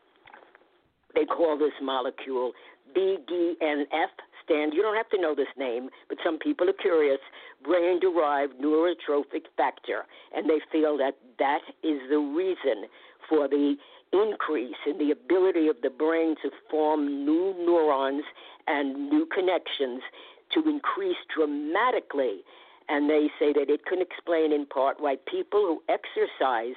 [1.15, 2.53] They call this molecule
[2.97, 4.13] BDNF
[4.45, 4.73] stand.
[4.75, 7.21] You don't have to know this name, but some people are curious.
[7.63, 10.05] Brain derived neurotrophic factor.
[10.35, 12.89] And they feel that that is the reason
[13.29, 13.77] for the
[14.13, 18.25] increase in the ability of the brain to form new neurons
[18.67, 20.03] and new connections
[20.53, 22.41] to increase dramatically.
[22.89, 26.77] And they say that it can explain in part why people who exercise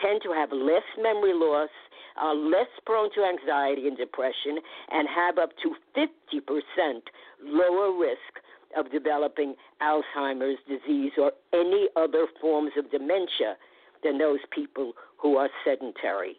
[0.00, 1.70] tend to have less memory loss,
[2.16, 4.58] are less prone to anxiety and depression,
[4.90, 7.00] and have up to 50%
[7.42, 8.40] lower risk
[8.76, 13.56] of developing Alzheimer's disease or any other forms of dementia
[14.02, 16.36] than those people who are sedentary.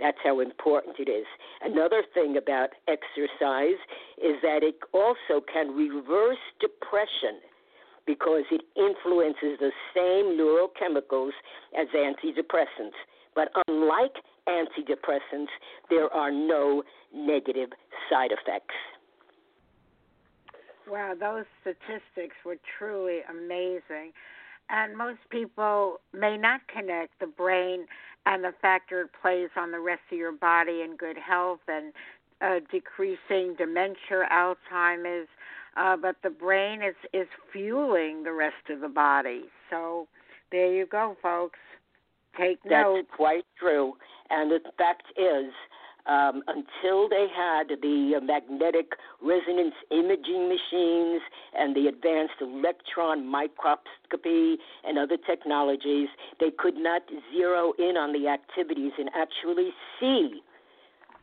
[0.00, 1.26] That's how important it is.
[1.62, 3.78] Another thing about exercise
[4.16, 7.40] is that it also can reverse depression
[8.06, 11.32] because it influences the same neurochemicals
[11.78, 12.96] as antidepressants.
[13.34, 14.14] But unlike
[14.48, 15.52] antidepressants,
[15.90, 16.82] there are no
[17.14, 17.70] negative
[18.08, 18.74] side effects.
[20.88, 24.12] Wow, those statistics were truly amazing.
[24.70, 27.86] And most people may not connect the brain
[28.28, 31.92] and the factor it plays on the rest of your body and good health and
[32.42, 35.28] uh, decreasing dementia, Alzheimer's,
[35.76, 39.44] uh, but the brain is is fueling the rest of the body.
[39.70, 40.06] So
[40.52, 41.58] there you go, folks.
[42.38, 43.06] Take That's note.
[43.16, 43.94] quite true.
[44.30, 45.52] And the fact is,
[46.08, 48.92] um, until they had the uh, magnetic
[49.22, 51.20] resonance imaging machines
[51.54, 56.08] and the advanced electron microscopy and other technologies,
[56.40, 57.02] they could not
[57.32, 60.40] zero in on the activities and actually see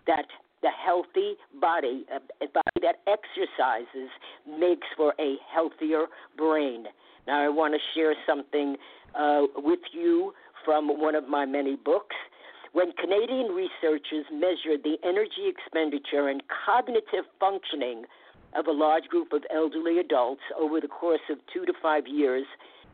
[0.05, 0.25] that
[0.61, 2.05] the healthy body,
[2.41, 4.09] a body that exercises,
[4.47, 6.05] makes for a healthier
[6.37, 6.85] brain.
[7.27, 8.75] Now, I want to share something
[9.17, 10.33] uh, with you
[10.63, 12.15] from one of my many books.
[12.75, 18.03] When Canadian researchers measured the energy expenditure and cognitive functioning
[18.53, 22.43] of a large group of elderly adults over the course of two to five years,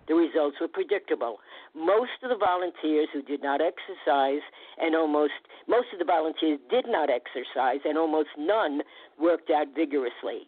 [0.07, 1.39] the results were predictable.
[1.73, 4.45] Most of the volunteers who did not exercise
[4.77, 8.83] and almost most of the volunteers did not exercise and almost none
[9.17, 10.45] worked out vigorously.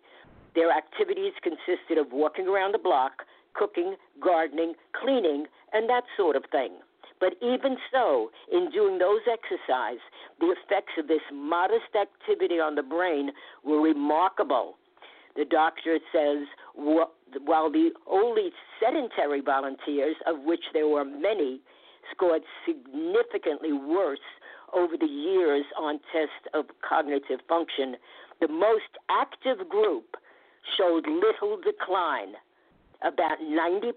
[0.54, 3.26] Their activities consisted of walking around the block,
[3.56, 6.74] cooking, gardening, cleaning, and that sort of thing.
[7.24, 10.01] But even so, in doing those exercises,
[10.41, 13.32] the effects of this modest activity on the brain
[13.63, 14.76] were remarkable.
[15.38, 16.45] The doctor says
[16.76, 21.61] while the only sedentary volunteers, of which there were many,
[22.11, 24.19] scored significantly worse
[24.74, 27.95] over the years on tests of cognitive function,
[28.41, 30.17] the most active group
[30.78, 32.34] showed little decline
[33.04, 33.91] about 90%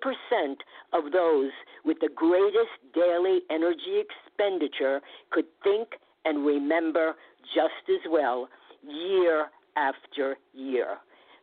[0.93, 1.51] of those
[1.85, 5.01] with the greatest daily energy expenditure
[5.31, 5.89] could think
[6.25, 7.15] and remember
[7.55, 8.49] just as well
[8.83, 9.47] year
[9.77, 10.99] after year.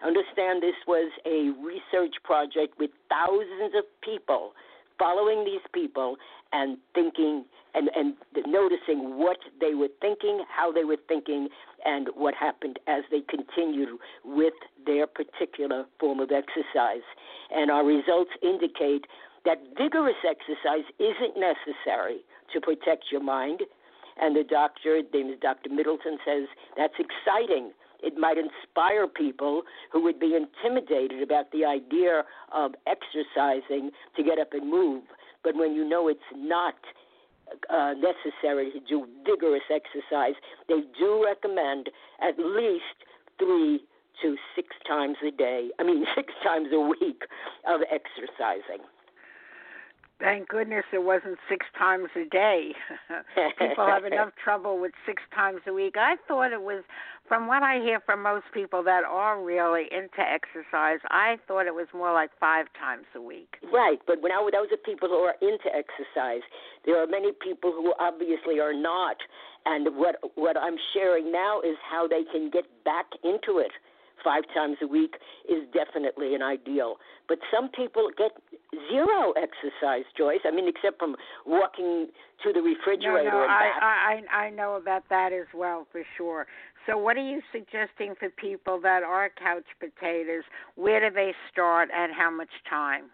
[0.05, 4.51] Understand this was a research project with thousands of people
[4.99, 6.17] following these people
[6.51, 8.13] and thinking and, and
[8.45, 11.49] noticing what they were thinking, how they were thinking,
[11.85, 14.53] and what happened as they continued with
[14.85, 17.05] their particular form of exercise.
[17.51, 19.05] And our results indicate
[19.45, 22.23] that vigorous exercise isn't necessary
[22.53, 23.61] to protect your mind.
[24.21, 25.01] And the doctor,
[25.41, 25.69] Dr.
[25.69, 27.71] Middleton, says that's exciting.
[28.03, 32.23] It might inspire people who would be intimidated about the idea
[32.53, 35.03] of exercising to get up and move.
[35.43, 36.75] But when you know it's not
[37.69, 40.35] uh, necessary to do vigorous exercise,
[40.67, 41.89] they do recommend
[42.21, 42.97] at least
[43.39, 43.81] three
[44.21, 47.23] to six times a day, I mean, six times a week
[47.67, 48.85] of exercising.
[50.19, 52.71] Thank goodness it wasn't six times a day.
[53.59, 55.95] people have enough trouble with six times a week.
[55.97, 56.83] I thought it was,
[57.33, 61.73] from what I hear from most people that are really into exercise, I thought it
[61.73, 63.57] was more like five times a week.
[63.73, 66.45] Right, but when I, those are people who are into exercise.
[66.85, 69.17] There are many people who obviously are not.
[69.65, 73.71] And what what I'm sharing now is how they can get back into it
[74.23, 75.15] five times a week
[75.49, 76.95] is definitely an ideal.
[77.27, 78.31] But some people get
[78.91, 80.39] zero exercise, Joyce.
[80.45, 81.15] I mean, except from
[81.45, 82.07] walking
[82.43, 83.31] to the refrigerator.
[83.31, 83.81] No, no, and back.
[83.81, 86.47] I, I I know about that as well for sure.
[86.87, 90.43] So, what are you suggesting for people that are couch potatoes?
[90.75, 93.05] Where do they start, and how much time?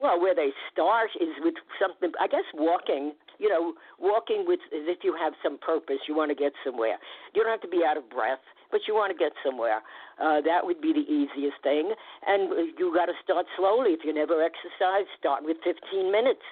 [0.00, 2.12] Well, where they start is with something.
[2.20, 3.12] I guess walking.
[3.38, 5.98] You know, walking with as if you have some purpose.
[6.06, 6.98] You want to get somewhere.
[7.34, 8.40] You don't have to be out of breath
[8.74, 9.86] but you want to get somewhere.
[10.18, 11.94] Uh, that would be the easiest thing.
[12.26, 13.94] And you got to start slowly.
[13.94, 16.42] If you never exercise, start with 15 minutes.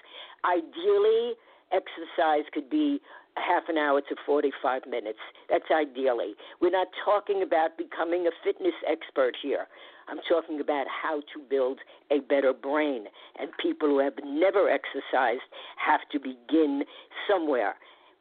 [0.46, 1.34] Ideally,
[1.74, 3.02] exercise could be
[3.36, 5.18] half an hour to 45 minutes.
[5.48, 6.34] That's ideally.
[6.60, 9.66] We're not talking about becoming a fitness expert here.
[10.08, 11.78] I'm talking about how to build
[12.10, 13.06] a better brain.
[13.38, 16.84] And people who have never exercised have to begin
[17.28, 17.76] somewhere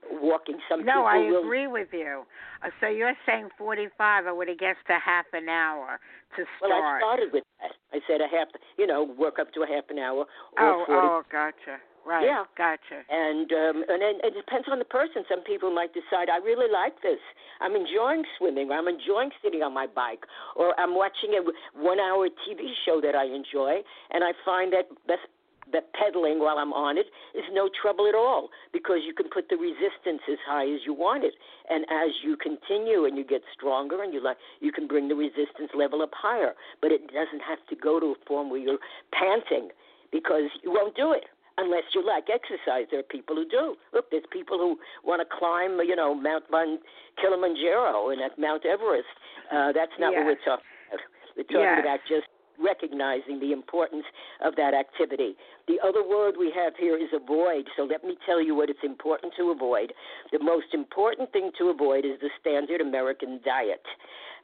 [0.10, 0.58] walking.
[0.70, 1.44] Some no, I will...
[1.44, 2.24] agree with you.
[2.64, 4.28] Uh, so you're saying 45.
[4.28, 6.00] I would have guessed a half an hour
[6.36, 6.72] to start.
[6.72, 7.72] Well, I started with that.
[7.94, 8.48] I said a half,
[8.78, 10.26] you know, work up to a half an hour.
[10.60, 10.92] oh, 40.
[10.92, 11.82] oh, gotcha.
[12.06, 12.26] Right.
[12.26, 12.46] Yeah.
[12.58, 13.06] Gotcha.
[13.10, 15.24] And um, and then it depends on the person.
[15.30, 17.22] Some people might decide I really like this.
[17.62, 18.72] I'm enjoying swimming.
[18.72, 20.26] Or I'm enjoying sitting on my bike,
[20.56, 21.42] or I'm watching a
[21.78, 25.30] one-hour TV show that I enjoy, and I find that best
[25.72, 29.48] that pedaling while I'm on it is no trouble at all because you can put
[29.48, 31.34] the resistance as high as you want it,
[31.70, 35.16] and as you continue and you get stronger, and you like you can bring the
[35.16, 36.54] resistance level up higher.
[36.82, 38.82] But it doesn't have to go to a form where you're
[39.14, 39.70] panting
[40.12, 41.26] because you won't do it
[41.58, 42.88] unless you like exercise.
[42.92, 43.76] There are people who do.
[43.94, 46.80] Look, there's people who want to climb, you know, Mount Mon-
[47.20, 49.08] Kilimanjaro and at Mount Everest.
[49.52, 50.20] Uh, that's not yes.
[50.20, 51.00] what we're talking about.
[51.38, 51.80] We're talking yes.
[51.82, 52.28] about just
[52.64, 54.06] recognizing the importance
[54.44, 55.36] of that activity.
[55.68, 57.66] The other word we have here is avoid.
[57.76, 59.94] So let me tell you what it's important to avoid.
[60.32, 63.84] The most important thing to avoid is the standard American diet.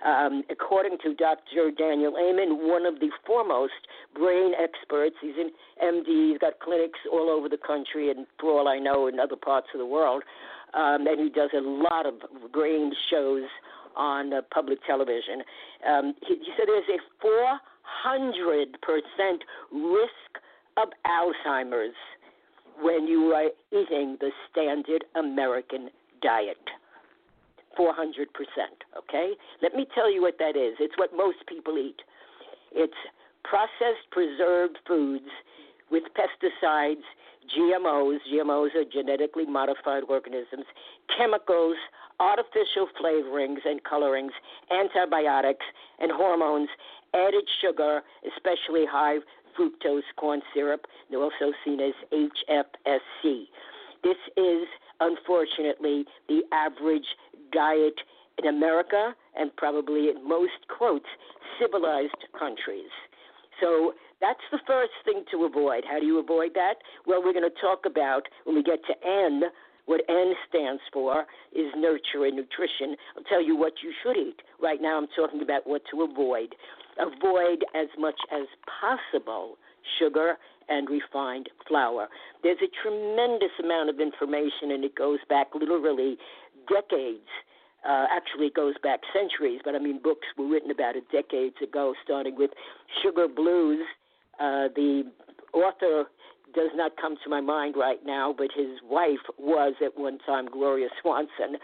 [0.06, 1.72] Um, according to Dr.
[1.76, 3.74] Daniel Amen, one of the foremost
[4.14, 5.52] brain experts, he's an
[5.84, 9.36] MD, he's got clinics all over the country and, for all I know, in other
[9.36, 10.24] parts of the world.
[10.74, 12.14] Um, and he does a lot of
[12.52, 13.44] brain shows
[13.96, 15.42] on uh, public television.
[15.88, 17.02] Um, he, he said there's a
[18.06, 18.66] 400%
[19.72, 20.32] risk
[20.78, 21.96] of Alzheimer's
[22.82, 25.90] when you are eating the standard American
[26.22, 26.58] diet.
[27.78, 28.26] 400%,
[28.98, 29.34] okay?
[29.62, 30.76] Let me tell you what that is.
[30.80, 32.02] It's what most people eat.
[32.72, 32.94] It's
[33.44, 35.30] processed preserved foods
[35.92, 37.04] with pesticides,
[37.58, 40.66] GMOs, GMOs are genetically modified organisms,
[41.18, 41.78] chemicals,
[42.20, 44.34] artificial flavorings and colorings,
[44.72, 45.66] antibiotics,
[46.00, 46.68] and hormones,
[47.14, 48.02] added sugar,
[48.36, 49.18] especially high
[49.58, 53.46] fructose corn syrup, also seen as HFSC.
[54.04, 54.68] This is,
[55.00, 57.08] unfortunately, the average
[57.52, 57.96] diet
[58.38, 61.08] in America and probably in most, quotes,
[61.60, 62.92] civilized countries.
[63.60, 65.84] So that's the first thing to avoid.
[65.90, 66.76] How do you avoid that?
[67.06, 69.44] Well, we're going to talk about when we get to N.
[69.86, 72.96] What N stands for is nurture and nutrition.
[73.16, 74.42] I'll tell you what you should eat.
[74.62, 76.54] Right now, I'm talking about what to avoid.
[77.00, 78.48] Avoid as much as
[78.82, 79.58] possible
[80.00, 80.38] sugar
[80.70, 82.10] and refined flour.
[82.44, 86.18] There's a tremendous amount of information, and it goes back literally
[86.68, 87.30] decades.
[87.88, 91.56] Uh, actually, it goes back centuries, but I mean, books were written about it decades
[91.64, 92.52] ago, starting with
[93.02, 93.86] Sugar Blues
[94.40, 95.04] uh, the
[95.54, 96.06] author
[96.54, 100.48] does not come to my mind right now, but his wife was at one time
[100.48, 101.58] Gloria Swanson,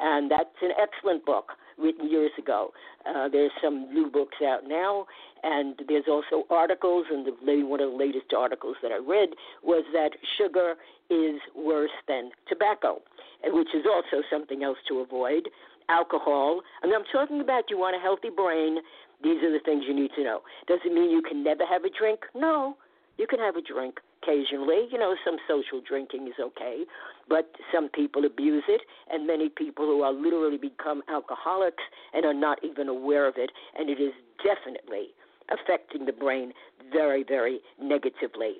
[0.00, 2.70] and that's an excellent book written years ago.
[3.06, 5.06] Uh, there's some new books out now,
[5.42, 9.30] and there's also articles, and the, one of the latest articles that I read
[9.62, 10.74] was that sugar
[11.10, 13.00] is worse than tobacco,
[13.44, 15.48] which is also something else to avoid.
[15.90, 18.76] Alcohol, and I'm talking about you want a healthy brain,
[19.22, 20.40] these are the things you need to know.
[20.66, 22.20] Does it mean you can never have a drink?
[22.34, 22.76] No.
[23.16, 23.98] You can have a drink
[24.28, 24.88] occasionally.
[24.90, 26.84] You know, some social drinking is okay,
[27.28, 32.34] but some people abuse it, and many people who are literally become alcoholics and are
[32.34, 34.12] not even aware of it, and it is
[34.44, 35.08] definitely
[35.50, 36.52] affecting the brain
[36.92, 38.56] very, very negatively.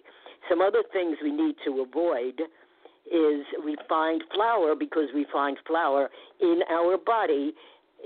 [0.49, 2.41] Some other things we need to avoid
[3.07, 6.11] is refined flour because refined flour
[6.41, 7.53] in our body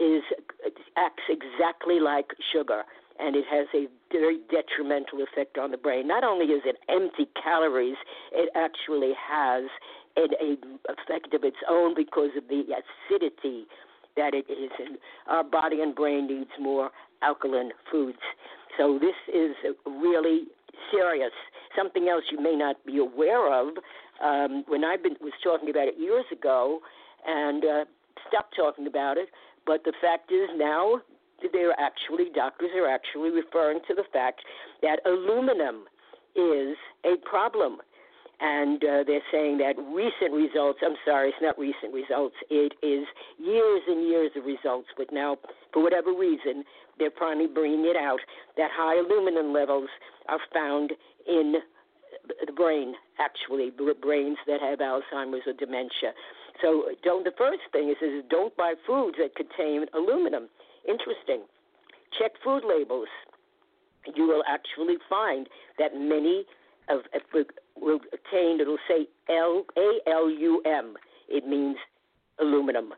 [0.00, 0.22] is
[0.96, 2.82] acts exactly like sugar
[3.22, 6.06] and it has a very detrimental effect on the brain.
[6.08, 7.96] Not only is it empty calories,
[8.32, 9.64] it actually has
[10.16, 10.56] an
[10.88, 13.66] effect of its own because of the acidity
[14.16, 14.70] that it is.
[15.26, 16.90] Our body and brain needs more
[17.22, 18.18] alkaline foods.
[18.76, 19.54] So this is
[19.86, 20.44] really
[20.90, 21.32] serious.
[21.76, 23.68] Something else you may not be aware of.
[24.22, 26.80] Um, when I was talking about it years ago,
[27.26, 27.84] and uh,
[28.28, 29.28] stopped talking about it
[29.66, 31.00] but the fact is now
[31.52, 34.42] they're actually doctors are actually referring to the fact
[34.82, 35.84] that aluminum
[36.36, 37.78] is a problem.
[38.40, 43.06] And uh, they're saying that recent results, I'm sorry, it's not recent results, it is
[43.38, 44.88] years and years of results.
[44.96, 45.36] But now,
[45.72, 46.64] for whatever reason,
[46.98, 48.18] they're finally bringing it out
[48.56, 49.88] that high aluminum levels
[50.28, 50.92] are found
[51.28, 51.62] in
[52.46, 53.70] the brain, actually,
[54.00, 56.12] brains that have Alzheimer's or dementia.
[56.60, 57.24] So don't.
[57.24, 60.48] The first thing is, is don't buy foods that contain aluminum.
[60.88, 61.42] Interesting.
[62.18, 63.08] Check food labels.
[64.14, 66.44] You will actually find that many
[66.88, 67.00] of
[67.80, 68.60] will contain.
[68.60, 70.94] It'll say L A L U M.
[71.28, 71.76] It means
[72.40, 72.92] aluminum.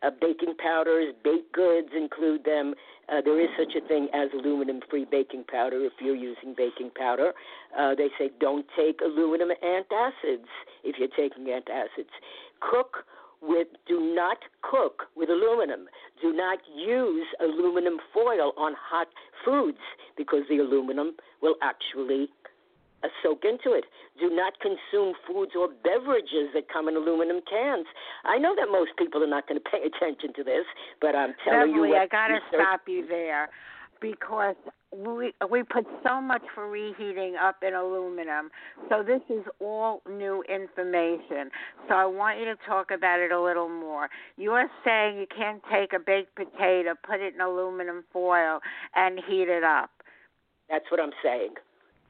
[0.00, 2.74] Uh, baking powders, baked goods include them.
[3.08, 6.90] Uh, there is such a thing as aluminum free baking powder if you're using baking
[6.96, 7.32] powder.
[7.76, 10.46] Uh, they say don't take aluminum antacids
[10.84, 12.14] if you're taking antacids.
[12.60, 13.04] Cook
[13.40, 15.86] with, do not cook with aluminum.
[16.20, 19.08] Do not use aluminum foil on hot
[19.44, 19.78] foods
[20.16, 22.28] because the aluminum will actually
[23.04, 23.84] uh, soak into it.
[24.18, 27.86] Do not consume foods or beverages that come in aluminum cans.
[28.24, 30.66] I know that most people are not going to pay attention to this,
[31.00, 31.96] but I'm telling Beverly, you.
[31.96, 33.50] I got to stop you there
[34.00, 34.56] because
[34.92, 38.50] we we put so much for reheating up in aluminum.
[38.88, 41.50] So this is all new information.
[41.88, 44.08] So I want you to talk about it a little more.
[44.36, 48.60] You're saying you can't take a baked potato, put it in aluminum foil,
[48.94, 49.90] and heat it up.
[50.70, 51.54] That's what I'm saying.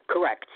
[0.09, 0.47] Correct.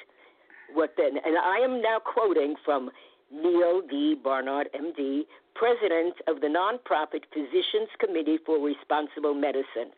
[0.75, 1.19] What then?
[1.25, 2.91] And I am now quoting from
[3.33, 4.15] Neil D.
[4.23, 5.23] Barnard, MD,
[5.55, 9.93] president of the nonprofit Physicians Committee for Responsible Medicine.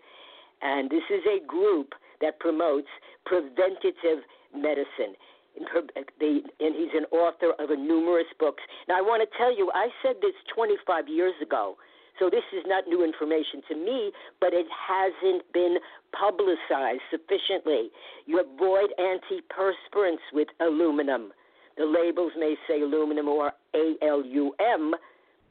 [0.65, 2.89] And this is a group that promotes
[3.27, 4.25] preventative
[4.57, 5.15] medicine.
[5.57, 8.63] And he's an author of numerous books.
[8.89, 11.77] Now, I want to tell you, I said this 25 years ago,
[12.19, 14.11] so this is not new information to me,
[14.41, 15.77] but it hasn't been
[16.13, 17.91] publicized sufficiently.
[18.27, 21.33] You avoid antiperspirants with aluminum.
[21.77, 24.95] The labels may say aluminum or ALUM,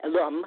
[0.04, 0.46] alum,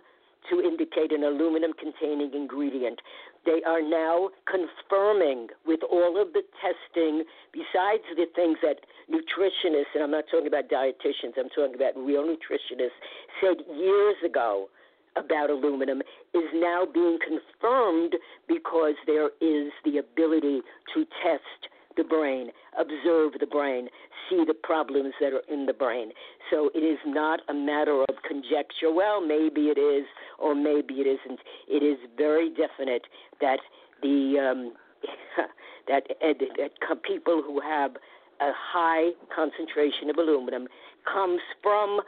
[0.51, 3.01] to indicate an aluminum containing ingredient.
[3.47, 7.23] They are now confirming with all of the testing,
[7.53, 12.25] besides the things that nutritionists, and I'm not talking about dietitians, I'm talking about real
[12.25, 12.99] nutritionists,
[13.41, 14.69] said years ago
[15.17, 16.03] about aluminum
[16.35, 18.17] is now being confirmed
[18.49, 20.61] because there is the ability
[20.95, 23.89] to test the brain, observe the brain,
[24.29, 26.11] see the problems that are in the brain.
[26.51, 28.93] So it is not a matter of conjecture.
[28.93, 30.07] Well, maybe it is,
[30.39, 31.41] or maybe it isn't.
[31.69, 33.03] It is very definite
[33.41, 33.59] that
[34.03, 34.73] the um,
[35.89, 37.93] that, uh, that people who have
[38.41, 40.69] a high concentration of aluminum
[41.11, 42.01] comes from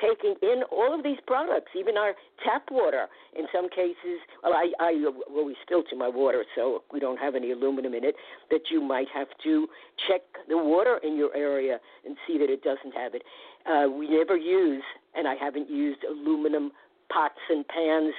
[0.00, 3.06] taking in all of these products, even our tap water.
[3.36, 7.52] In some cases, well, I, I always filter my water, so we don't have any
[7.52, 8.14] aluminum in it.
[8.50, 9.66] That you might have to
[10.08, 13.22] check the water in your area and see that it doesn't have it.
[13.66, 14.82] Uh, we never use,
[15.14, 16.72] and I haven't used aluminum
[17.12, 18.14] pots and pans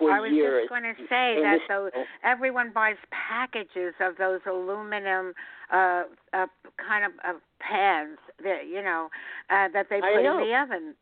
[0.00, 0.62] for I was years.
[0.62, 1.90] just going to say that though
[2.24, 5.34] everyone buys packages of those aluminum
[5.72, 6.46] uh, uh
[6.76, 9.08] kind of uh, pans that you know
[9.50, 10.94] uh, that they put in the oven.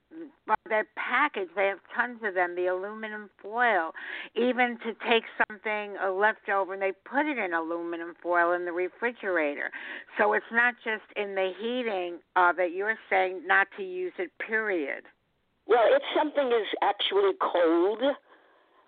[0.46, 1.52] But they're packaged.
[1.54, 2.56] They have tons of them.
[2.56, 3.92] The aluminum foil,
[4.34, 8.72] even to take something a leftover, and they put it in aluminum foil in the
[8.72, 9.70] refrigerator.
[10.18, 14.30] So it's not just in the heating uh, that you're saying not to use it.
[14.44, 15.04] Period.
[15.66, 18.00] Well, if something is actually cold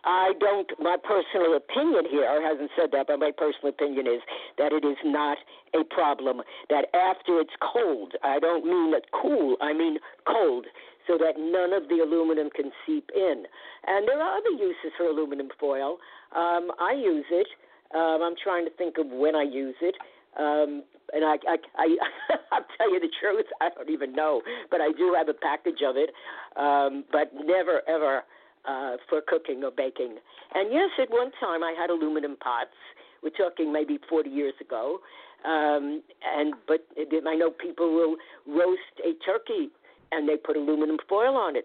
[0.04, 4.20] I don't, my personal opinion here hasn't said that, but my personal opinion is
[4.58, 5.38] that it is not
[5.74, 6.42] a problem.
[6.68, 10.66] That after it's cold, I don't mean cool, I mean cold,
[11.06, 13.44] so that none of the aluminum can seep in.
[13.86, 15.98] And there are other uses for aluminum foil.
[16.34, 17.48] Um, I use it.
[17.94, 19.96] Um, I'm trying to think of when I use it.
[20.38, 21.96] Um, and I, I, I,
[22.52, 25.82] I'll tell you the truth, I don't even know, but I do have a package
[25.84, 26.10] of it.
[26.56, 28.22] Um, but never, ever
[28.66, 30.16] uh, for cooking or baking.
[30.54, 32.76] And yes, at one time I had aluminum pots.
[33.22, 35.00] We're talking maybe 40 years ago.
[35.44, 36.02] Um,
[36.36, 39.70] and but I know people will roast a turkey
[40.12, 41.64] and they put aluminum foil on it.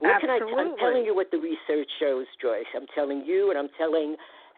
[0.00, 0.48] What Absolutely.
[0.48, 0.64] can I?
[0.64, 2.68] T- I'm telling you what the research shows, Joyce.
[2.74, 4.16] I'm telling you, and I'm telling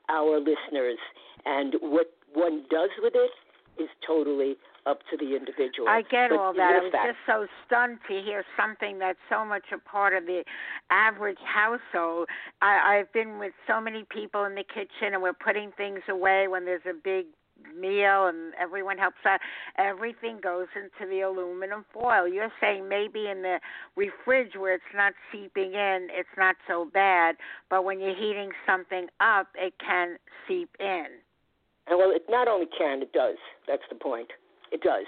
[0.09, 0.99] our listeners.
[1.45, 3.31] And what one does with it
[3.83, 4.57] is totally
[4.87, 5.89] up to the individual.
[5.89, 6.81] I get but all that.
[6.81, 10.45] I was just so stunned to hear something that's so much a part of the
[10.91, 12.29] average household.
[12.61, 16.49] I, I've been with so many people in the kitchen, and we're putting things away
[16.49, 17.27] when there's a big
[17.79, 19.41] meal and everyone helps out.
[19.79, 22.27] Everything goes into the aluminum foil.
[22.27, 23.59] You're saying maybe in the
[23.97, 27.37] refrige where it's not seeping in, it's not so bad,
[27.71, 30.17] but when you're heating something up, it can
[30.49, 31.07] seep in.
[31.87, 33.37] And well, it not only can, it does.
[33.67, 34.29] That's the point.
[34.73, 35.07] It does.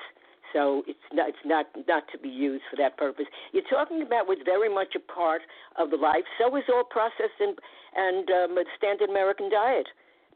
[0.53, 3.27] So it's not it's not not to be used for that purpose.
[3.53, 5.43] You're talking about what's very much a part
[5.77, 6.23] of the life.
[6.39, 7.59] So is all processed and
[7.97, 9.89] and um, standard American diet.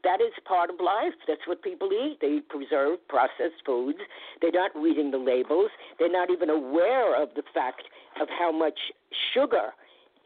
[0.03, 1.13] That is part of life.
[1.27, 2.19] That's what people eat.
[2.21, 3.99] They preserve processed foods.
[4.41, 5.71] They're not reading the labels.
[5.99, 7.83] They're not even aware of the fact
[8.21, 8.79] of how much
[9.33, 9.71] sugar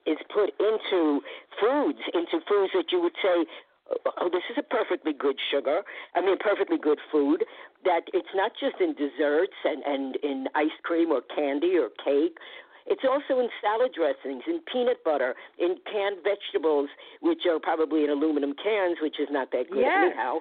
[0.06, 1.22] is put into
[1.60, 3.46] foods, into foods that you would say
[3.90, 5.82] oh, this is a perfectly good sugar.
[6.16, 7.44] I mean, perfectly good food.
[7.84, 12.38] That it's not just in desserts and and in ice cream or candy or cake.
[12.86, 16.90] It's also in salad dressings, in peanut butter, in canned vegetables,
[17.22, 20.12] which are probably in aluminum cans, which is not that good yes.
[20.12, 20.40] anyhow.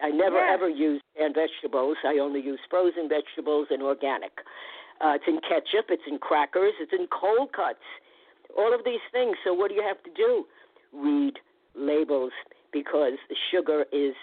[0.00, 0.50] I never yes.
[0.52, 1.96] ever use canned vegetables.
[2.04, 4.32] I only use frozen vegetables and organic.
[5.00, 5.86] Uh, it's in ketchup.
[5.90, 6.72] It's in crackers.
[6.80, 7.84] It's in cold cuts.
[8.56, 9.36] All of these things.
[9.44, 10.46] So what do you have to do?
[10.92, 11.34] Read
[11.74, 12.32] labels
[12.74, 13.14] because
[13.50, 14.14] sugar is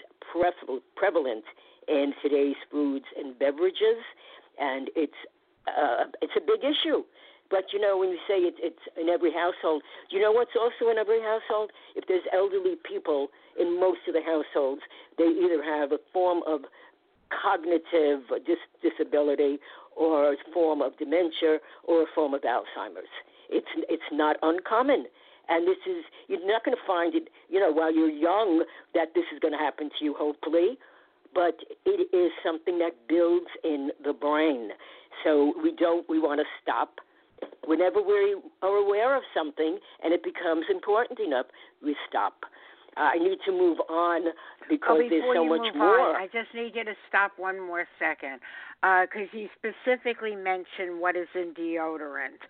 [0.94, 1.44] prevalent
[1.88, 4.04] in today's foods and beverages,
[4.60, 5.20] and it's
[5.66, 7.02] uh, it's a big issue.
[7.50, 10.90] But you know, when you say it, it's in every household, you know what's also
[10.90, 11.70] in every household?
[11.96, 13.28] If there's elderly people
[13.58, 14.82] in most of the households,
[15.18, 16.60] they either have a form of
[17.32, 19.58] cognitive dis- disability
[19.96, 23.12] or a form of dementia or a form of Alzheimer's.
[23.50, 25.06] It's it's not uncommon
[25.48, 28.64] and this is you're not going to find it, you know, while you're young
[28.94, 30.14] that this is going to happen to you.
[30.16, 30.78] Hopefully,
[31.34, 34.70] but it is something that builds in the brain.
[35.24, 37.00] So we don't we want to stop
[37.66, 41.46] whenever we are aware of something and it becomes important enough.
[41.82, 42.44] We stop.
[42.96, 44.26] I need to move on
[44.68, 46.14] because oh, there's so much more.
[46.14, 48.40] On, I just need you to stop one more second
[48.82, 52.42] because uh, you specifically mentioned what is in deodorant.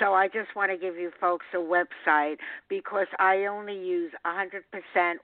[0.00, 2.36] So I just want to give you folks a website
[2.68, 4.62] because I only use 100%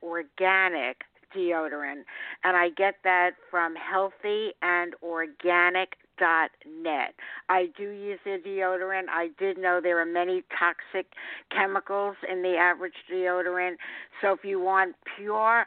[0.03, 0.99] organic
[1.37, 2.03] deodorant,
[2.45, 6.51] and I get that from Healthy and Organic dot
[6.83, 7.15] net.
[7.49, 9.09] I do use the deodorant.
[9.11, 11.07] I did know there are many toxic
[11.51, 13.77] chemicals in the average deodorant.
[14.21, 15.67] So if you want pure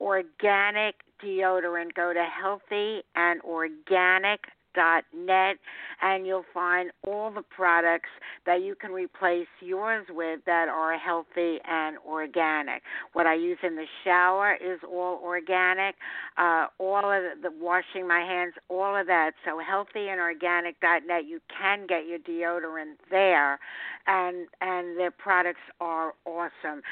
[0.00, 4.40] organic deodorant, go to healthy and organic
[5.14, 5.56] net
[6.02, 8.10] and you'll find all the products
[8.46, 12.82] that you can replace yours with that are healthy and organic.
[13.12, 15.94] What I use in the shower is all organic.
[16.36, 19.32] Uh, all of the, washing my hands, all of that.
[19.44, 21.26] So healthy and organic net.
[21.26, 23.58] You can get your deodorant there,
[24.06, 26.82] and and their products are awesome.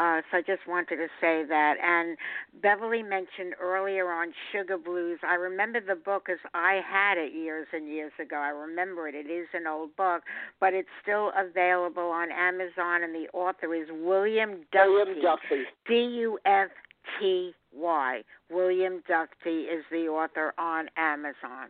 [0.00, 1.74] Uh, so I just wanted to say that.
[1.84, 2.16] And
[2.62, 5.18] Beverly mentioned earlier on Sugar Blues.
[5.22, 8.36] I remember the book as I had it years and years ago.
[8.36, 9.14] I remember it.
[9.14, 10.22] It is an old book,
[10.58, 14.88] but it's still available on Amazon, and the author is William Dufty.
[14.88, 15.64] William Dufty.
[15.86, 16.70] D U F
[17.18, 18.22] T Y.
[18.50, 21.68] William Dufty is the author on Amazon.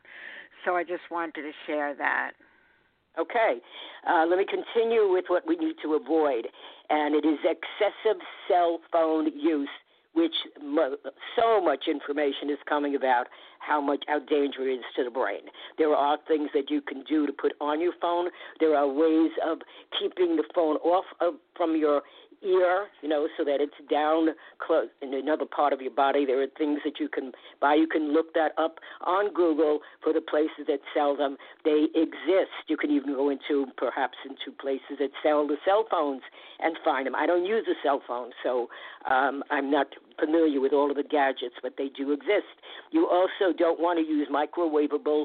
[0.65, 2.33] So I just wanted to share that.
[3.21, 3.57] Okay,
[4.09, 6.49] uh, let me continue with what we need to avoid,
[6.89, 8.19] and it is excessive
[8.49, 9.69] cell phone use,
[10.15, 10.97] which mo-
[11.37, 13.27] so much information is coming about
[13.59, 15.43] how much how dangerous it is to the brain.
[15.77, 18.31] There are things that you can do to put on your phone.
[18.59, 19.59] There are ways of
[19.99, 22.01] keeping the phone off of, from your
[22.43, 24.29] ear, you know, so that it's down
[24.59, 26.25] close in another part of your body.
[26.25, 27.75] There are things that you can buy.
[27.75, 31.37] You can look that up on Google for the places that sell them.
[31.65, 32.69] They exist.
[32.69, 36.23] You can even go into perhaps into places that sell the cell phones
[36.61, 37.15] and find them.
[37.15, 38.69] I don't use a cell phone, so
[39.11, 39.89] um, I'm not
[40.19, 42.61] familiar with all of the gadgets, but they do exist.
[42.91, 45.25] You also don't want to use microwavable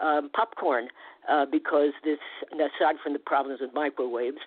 [0.00, 0.88] um, popcorn
[1.28, 2.18] uh, because this,
[2.52, 4.38] aside from the problems with microwaves,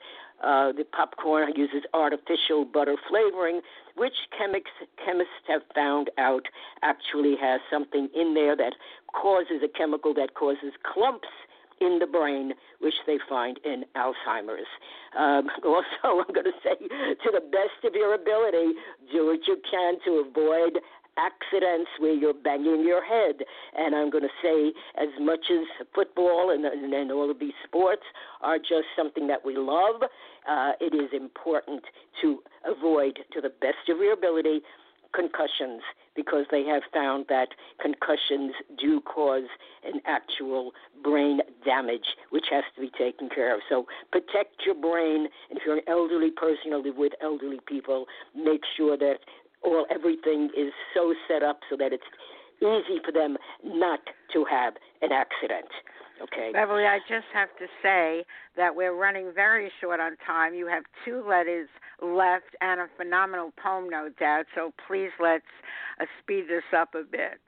[0.44, 3.62] uh, the popcorn uses artificial butter flavoring,
[3.96, 4.74] which chemics,
[5.04, 6.46] chemists have found out
[6.84, 8.74] actually has something in there that
[9.14, 11.28] causes a chemical that causes clumps
[11.82, 14.68] in the brain, which they find in Alzheimer's.
[15.18, 18.74] Um, also, I'm going to say, to the best of your ability,
[19.12, 20.80] do what you can to avoid
[21.18, 23.46] accidents where you're banging your head.
[23.78, 27.54] And I'm going to say, as much as football and, and, and all of these
[27.64, 28.04] sports
[28.42, 30.02] are just something that we love,
[30.48, 31.84] uh, it is important
[32.22, 34.62] to avoid, to the best of your ability,
[35.16, 35.82] concussions
[36.16, 37.50] because they have found that
[37.82, 39.48] concussions do cause
[39.86, 40.72] an actual
[41.04, 43.62] brain damage, which has to be taken care of.
[43.70, 45.28] So protect your brain.
[45.50, 48.06] And if you're an elderly person or live with elderly people,
[48.36, 49.20] make sure that
[49.66, 52.04] all everything is so set up so that it's
[52.62, 54.00] easy for them not
[54.34, 55.70] to have an accident.
[56.22, 56.52] Okay.
[56.54, 58.24] Beverly, I just have to say
[58.56, 60.54] that we're running very short on time.
[60.54, 61.68] You have two letters
[62.02, 64.46] left and a phenomenal poem, no doubt.
[64.56, 65.44] So please let's
[66.00, 67.42] uh, speed this up a bit.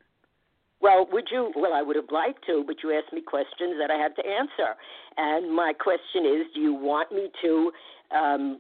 [0.82, 1.51] Well, would you?
[1.55, 4.24] Well, I would have liked to, but you asked me questions that I had to
[4.28, 4.76] answer.
[5.15, 7.72] And my question is do you want me to
[8.15, 8.57] um,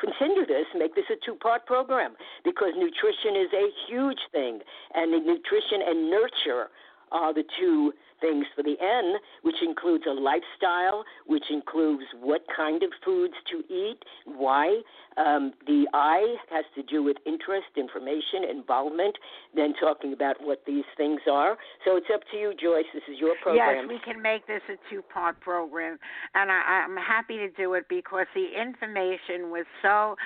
[0.00, 2.14] continue this, make this a two part program
[2.44, 4.60] because nutrition is a huge thing,
[4.94, 6.68] and nutrition and nurture
[7.12, 12.82] are the two things for the N, which includes a lifestyle, which includes what kind
[12.82, 14.80] of foods to eat, why.
[15.16, 19.16] Um, the I has to do with interest, information, involvement,
[19.54, 21.56] then talking about what these things are.
[21.84, 22.88] So it's up to you, Joyce.
[22.92, 23.86] This is your program.
[23.88, 25.98] Yes, we can make this a two part program,
[26.34, 30.16] and I, I'm happy to do it because the information was so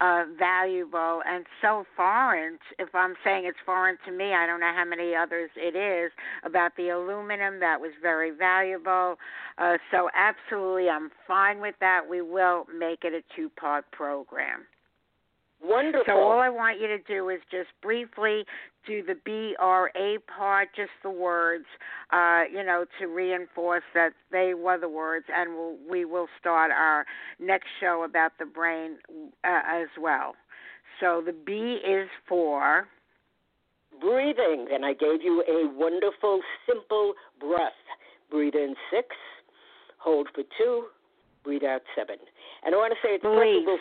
[0.00, 2.58] uh, valuable and so foreign.
[2.78, 6.12] If I'm saying it's foreign to me, I don't know how many others it is
[6.44, 7.60] about the aluminum.
[7.60, 9.16] That was very valuable.
[9.58, 12.02] Uh, so, absolutely, I'm fine with that.
[12.08, 14.66] We will make it a two part program.
[15.68, 16.04] Wonderful.
[16.06, 18.44] So all I want you to do is just briefly
[18.86, 21.64] do the B R A part, just the words,
[22.12, 26.70] uh, you know, to reinforce that they were the words, and we'll, we will start
[26.70, 27.04] our
[27.40, 28.98] next show about the brain
[29.42, 30.34] uh, as well.
[31.00, 32.86] So the B is for
[34.00, 37.72] breathing, and I gave you a wonderful, simple breath.
[38.30, 39.08] Breathe in six,
[39.98, 40.84] hold for two,
[41.42, 42.16] breathe out seven.
[42.64, 43.80] And I want to say it's Belief.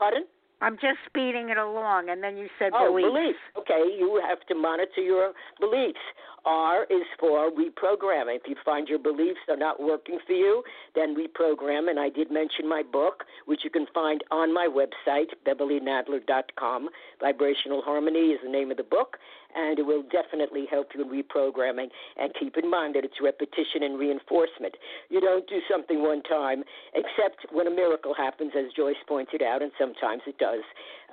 [0.00, 0.24] Pardon?
[0.62, 3.08] I'm just speeding it along, and then you said oh, beliefs.
[3.08, 3.38] beliefs.
[3.58, 6.00] Okay, you have to monitor your beliefs.
[6.44, 8.36] R is for reprogramming.
[8.36, 10.62] If you find your beliefs are not working for you,
[10.94, 11.88] then reprogram.
[11.88, 16.88] And I did mention my book, which you can find on my website, BeverlyNadler.com.
[17.20, 19.16] Vibrational Harmony is the name of the book,
[19.54, 21.88] and it will definitely help you in reprogramming.
[22.16, 24.76] And keep in mind that it's repetition and reinforcement.
[25.08, 29.62] You don't do something one time, except when a miracle happens, as Joyce pointed out,
[29.62, 30.62] and sometimes it does.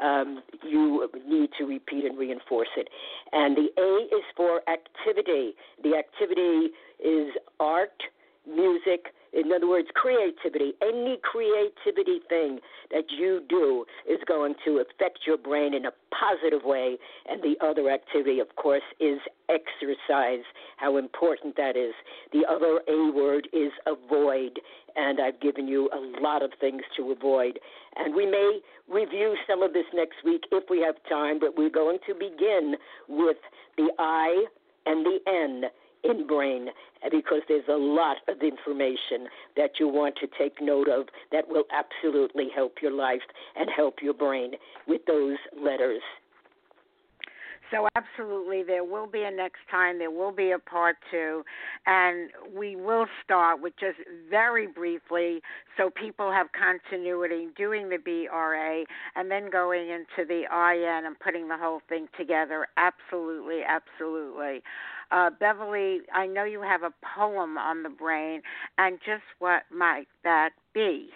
[0.02, 2.90] Um, you need to repeat and reinforce it.
[3.32, 5.56] And the A is for activity.
[5.84, 6.70] The activity
[7.04, 8.02] is art,
[8.46, 10.74] music, in other words, creativity.
[10.82, 12.60] Any creativity thing
[12.92, 16.98] that you do is going to affect your brain in a positive way.
[17.30, 19.20] And the other activity, of course, is
[19.50, 20.44] exercise,
[20.78, 21.94] how important that is.
[22.32, 24.60] The other A word is avoid.
[24.96, 27.60] And I've given you a lot of things to avoid.
[27.96, 28.60] And we may
[28.90, 32.76] review some of this next week if we have time, but we're going to begin
[33.08, 33.38] with
[33.78, 34.46] the I
[34.86, 35.70] and the N
[36.10, 36.68] in brain
[37.12, 41.66] because there's a lot of information that you want to take note of that will
[41.72, 43.22] absolutely help your life
[43.56, 44.52] and help your brain
[44.88, 46.02] with those letters.
[47.72, 50.00] So, absolutely, there will be a next time.
[50.00, 51.44] There will be a part two.
[51.86, 53.98] And we will start with just
[54.30, 55.42] very briefly
[55.76, 58.86] so people have continuity doing the BRA
[59.16, 62.68] and then going into the IN and putting the whole thing together.
[62.78, 64.62] Absolutely, absolutely.
[65.12, 68.42] Uh, Beverly, I know you have a poem on the brain,
[68.78, 71.10] and just what might that be?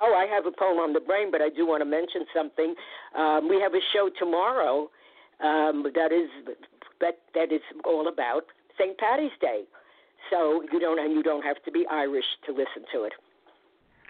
[0.00, 2.74] Oh, I have a poem on the brain, but I do want to mention something.
[3.16, 4.90] Um, we have a show tomorrow
[5.42, 6.28] um, that is
[7.00, 8.44] that that is all about
[8.78, 8.96] St.
[8.98, 9.62] Patty's Day.
[10.30, 13.12] So you don't and you don't have to be Irish to listen to it.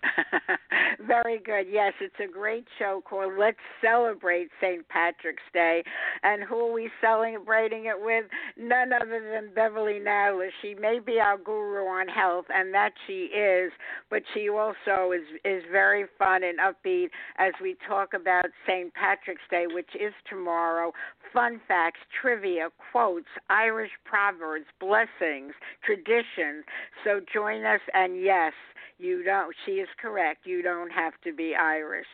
[1.07, 1.67] Very good.
[1.71, 4.87] Yes, it's a great show called Let's Celebrate St.
[4.89, 5.83] Patrick's Day.
[6.23, 8.25] And who are we celebrating it with?
[8.57, 10.49] None other than Beverly Nadler.
[10.63, 13.73] She may be our guru on health, and that she is,
[14.11, 18.93] but she also is is very fun and upbeat as we talk about St.
[18.95, 20.93] Patrick's Day, which is tomorrow.
[21.33, 25.53] Fun facts, trivia, quotes, Irish proverbs, blessings,
[25.85, 26.65] traditions.
[27.05, 28.53] So join us, and yes,
[28.99, 29.55] you don't.
[29.65, 30.47] She is correct.
[30.47, 32.07] You don't have to be Irish.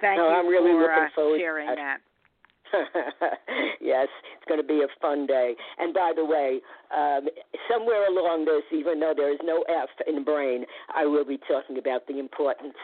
[0.00, 1.98] Thank no, you I'm really for looking uh, forward sharing to that.
[3.80, 5.54] yes, it's going to be a fun day.
[5.78, 6.60] And by the way,
[6.96, 7.28] um,
[7.70, 10.64] somewhere along this, even though there is no F in brain,
[10.94, 12.76] I will be talking about the importance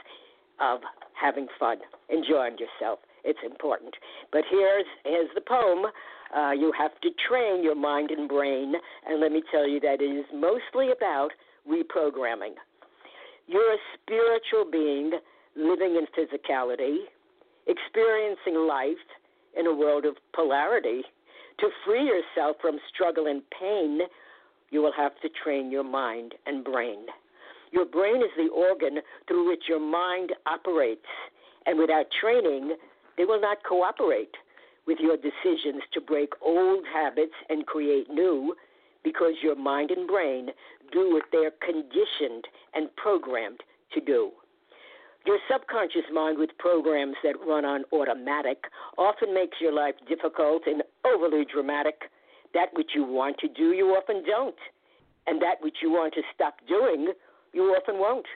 [0.61, 0.80] of
[1.20, 1.78] having fun,
[2.09, 3.01] enjoying yourself.
[3.24, 3.95] It's important.
[4.32, 5.86] But here's here's the poem.
[6.34, 8.74] Uh, you have to train your mind and brain,
[9.07, 11.30] and let me tell you that it is mostly about
[11.68, 12.55] reprogramming.
[13.53, 15.11] You're a spiritual being
[15.55, 17.00] living in physicality,
[17.66, 19.05] experiencing life
[19.55, 21.03] in a world of polarity.
[21.61, 24.00] To free yourself from struggle and pain,
[24.70, 27.05] you will have to train your mind and brain.
[27.72, 31.05] Your brain is the organ through which your mind operates,
[31.66, 32.76] and without training,
[33.18, 34.34] they will not cooperate
[34.86, 38.55] with your decisions to break old habits and create new
[39.05, 40.48] because your mind and brain
[40.93, 43.61] do what they're conditioned and programmed
[43.95, 44.30] to do.
[45.24, 48.64] Your subconscious mind, with programs that run on automatic,
[48.99, 52.11] often makes your life difficult and overly dramatic.
[52.55, 54.59] That which you want to do, you often don't.
[55.26, 57.12] And that which you want to stop doing,
[57.53, 58.26] you often won't.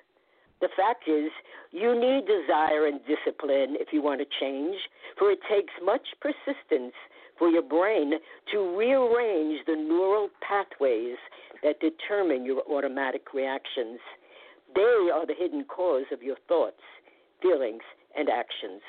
[0.60, 1.30] The fact is,
[1.72, 4.76] you need desire and discipline if you want to change,
[5.18, 6.94] for it takes much persistence
[7.38, 8.12] for your brain
[8.52, 11.16] to rearrange the neural pathways
[11.62, 14.00] that determine your automatic reactions.
[14.74, 16.82] They are the hidden cause of your thoughts,
[17.40, 17.82] feelings,
[18.16, 18.82] and actions.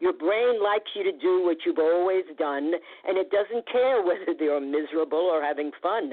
[0.00, 2.72] Your brain likes you to do what you've always done,
[3.06, 6.12] and it doesn't care whether they're miserable or having fun.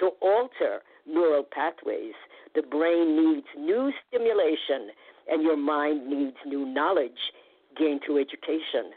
[0.00, 2.14] To alter neural pathways,
[2.54, 4.90] the brain needs new stimulation,
[5.28, 7.32] and your mind needs new knowledge
[7.76, 8.92] gained through education.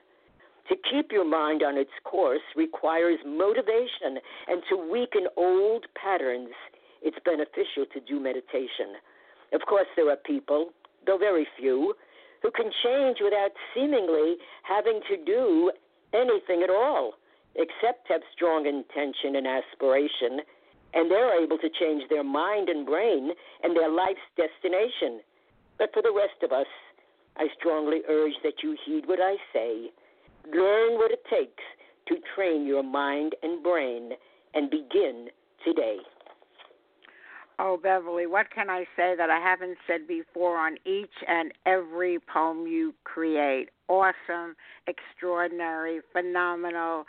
[0.69, 6.49] To keep your mind on its course requires motivation, and to weaken old patterns,
[7.01, 8.99] it's beneficial to do meditation.
[9.53, 10.71] Of course, there are people,
[11.05, 11.95] though very few,
[12.41, 15.71] who can change without seemingly having to do
[16.13, 17.13] anything at all,
[17.55, 20.41] except have strong intention and aspiration,
[20.93, 23.31] and they're able to change their mind and brain
[23.63, 25.21] and their life's destination.
[25.77, 26.67] But for the rest of us,
[27.37, 29.91] I strongly urge that you heed what I say
[30.53, 31.63] Learn what it takes
[32.07, 34.11] to train your mind and brain
[34.53, 35.27] and begin
[35.65, 35.97] today.
[37.59, 42.19] Oh, Beverly, what can I say that I haven't said before on each and every
[42.31, 43.69] poem you create?
[43.87, 47.05] Awesome, extraordinary, phenomenal.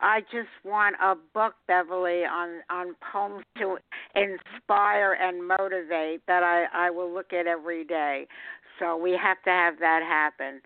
[0.00, 3.78] I just want a book, Beverly, on on poems to
[4.14, 8.26] inspire and motivate that I I will look at every day.
[8.78, 10.60] So we have to have that happen.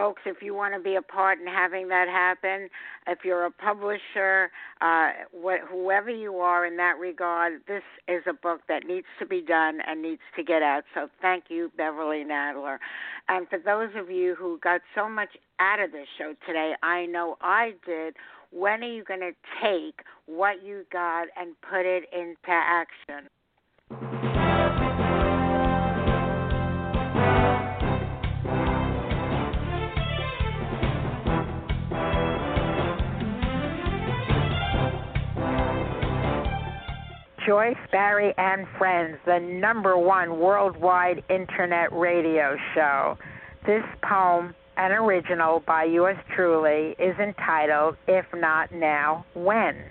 [0.00, 2.70] Folks, if you want to be a part in having that happen,
[3.06, 5.10] if you're a publisher, uh,
[5.44, 9.42] wh- whoever you are in that regard, this is a book that needs to be
[9.42, 10.84] done and needs to get out.
[10.94, 12.78] So thank you, Beverly Nadler.
[13.28, 17.04] And for those of you who got so much out of this show today, I
[17.04, 18.16] know I did.
[18.52, 19.32] When are you going to
[19.62, 23.28] take what you got and put it into action?
[37.50, 43.18] Joyce Barrie and Friends, the number one worldwide internet radio show.
[43.66, 49.82] This poem, an original by yours truly, is entitled If Not Now, When?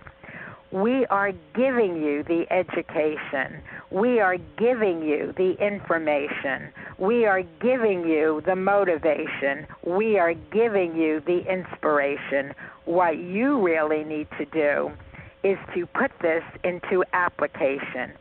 [0.72, 3.62] We are giving you the education.
[3.91, 6.72] We are giving you the information.
[6.97, 9.68] We are giving you the motivation.
[9.86, 12.53] We are giving you the inspiration.
[12.86, 14.93] What you really need to do
[15.44, 18.12] is to put this into application.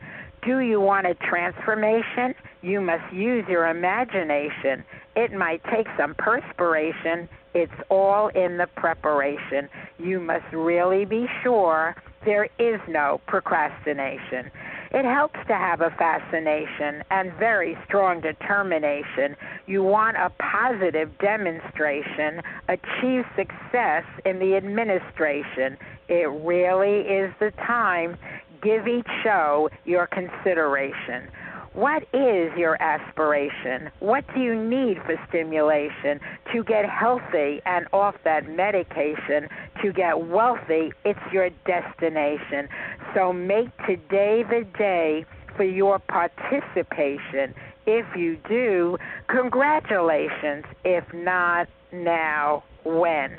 [0.41, 2.33] Do you want a transformation?
[2.61, 4.83] You must use your imagination.
[5.15, 7.27] It might take some perspiration.
[7.53, 9.67] It's all in the preparation.
[9.97, 11.95] You must really be sure
[12.25, 14.51] there is no procrastination.
[14.91, 19.35] It helps to have a fascination and very strong determination.
[19.67, 25.77] You want a positive demonstration, achieve success in the administration.
[26.09, 28.17] It really is the time.
[28.61, 31.29] Give each show your consideration.
[31.73, 33.91] What is your aspiration?
[33.99, 36.19] What do you need for stimulation
[36.51, 39.47] to get healthy and off that medication?
[39.83, 42.67] To get wealthy, it's your destination.
[43.13, 47.53] So make today the day for your participation.
[47.85, 48.97] If you do,
[49.27, 50.65] congratulations.
[50.83, 53.37] If not, now, when?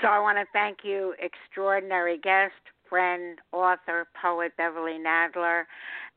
[0.00, 2.54] So I want to thank you, extraordinary guest,
[2.88, 5.64] friend, author, poet Beverly Nadler.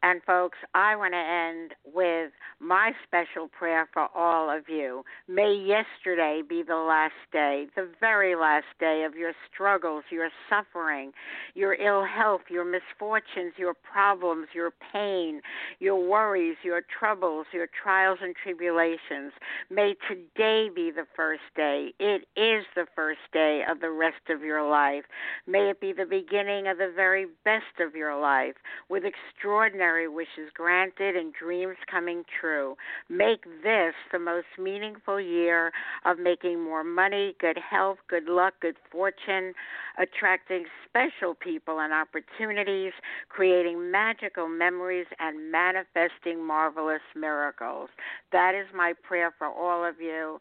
[0.03, 5.03] And folks, I want to end with my special prayer for all of you.
[5.27, 11.11] May yesterday be the last day, the very last day of your struggles, your suffering,
[11.53, 15.41] your ill health, your misfortunes, your problems, your pain,
[15.79, 19.33] your worries, your troubles, your trials and tribulations.
[19.69, 21.93] May today be the first day.
[21.99, 25.03] It is the first day of the rest of your life.
[25.45, 28.55] May it be the beginning of the very best of your life
[28.89, 32.75] with extraordinary wishes granted and dreams coming true.
[33.09, 35.71] Make this the most meaningful year
[36.05, 39.53] of making more money, good health, good luck, good fortune,
[39.97, 42.93] attracting special people and opportunities,
[43.29, 47.89] creating magical memories, and manifesting marvelous miracles.
[48.31, 50.39] That is my prayer for all of you.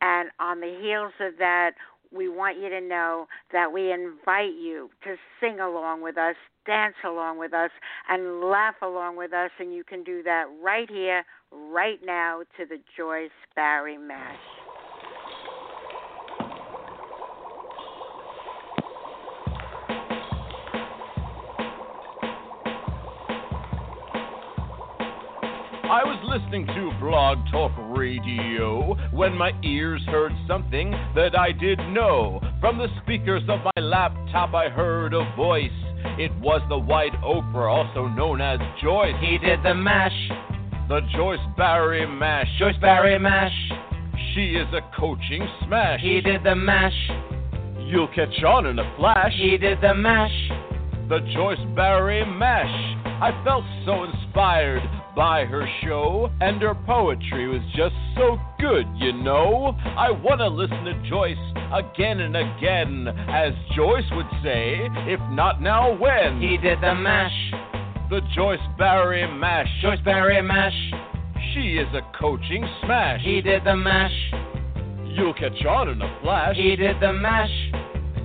[0.00, 1.72] And on the heels of that,
[2.12, 6.36] we want you to know that we invite you to sing along with us,
[6.66, 7.70] dance along with us,
[8.08, 9.50] and laugh along with us.
[9.58, 14.36] And you can do that right here, right now, to the Joyce Barrie Mash.
[25.92, 31.78] I was listening to Blog Talk Radio when my ears heard something that I did
[31.90, 32.40] know.
[32.62, 35.70] From the speakers of my laptop, I heard a voice.
[36.18, 39.14] It was the White Oprah, also known as Joyce.
[39.20, 40.12] He did the mash,
[40.88, 42.46] The Joyce Barrie Mash.
[42.58, 43.52] Joyce Barrie mash.
[44.34, 46.00] She is a coaching smash.
[46.00, 46.92] He did the mash,
[47.86, 49.32] You'll catch on in a flash.
[49.36, 50.32] he did the mash.
[51.08, 52.96] the Joyce Barrie Mash.
[53.20, 54.82] I felt so inspired
[55.14, 59.76] by her show, and her poetry was just so good, you know.
[59.96, 61.36] I want to listen to Joyce
[61.74, 66.40] again and again, as Joyce would say, if not now, when?
[66.40, 67.32] He did the mash,
[68.10, 69.68] the Joyce Barrie Mash.
[69.80, 70.72] Joyce Barrie mash.
[71.54, 73.20] She is a coaching smash.
[73.22, 74.12] He did the mash,
[75.06, 76.56] You'll catch on in a flash.
[76.56, 77.50] he did the mash.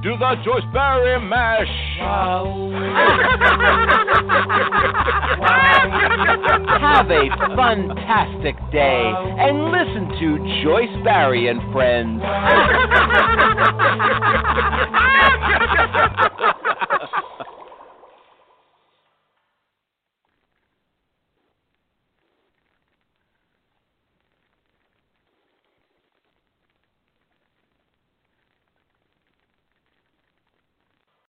[0.00, 1.98] Do the Joyce Barrie Mash.
[6.80, 12.22] Have a fantastic day and listen to Joyce Barrie and Friends.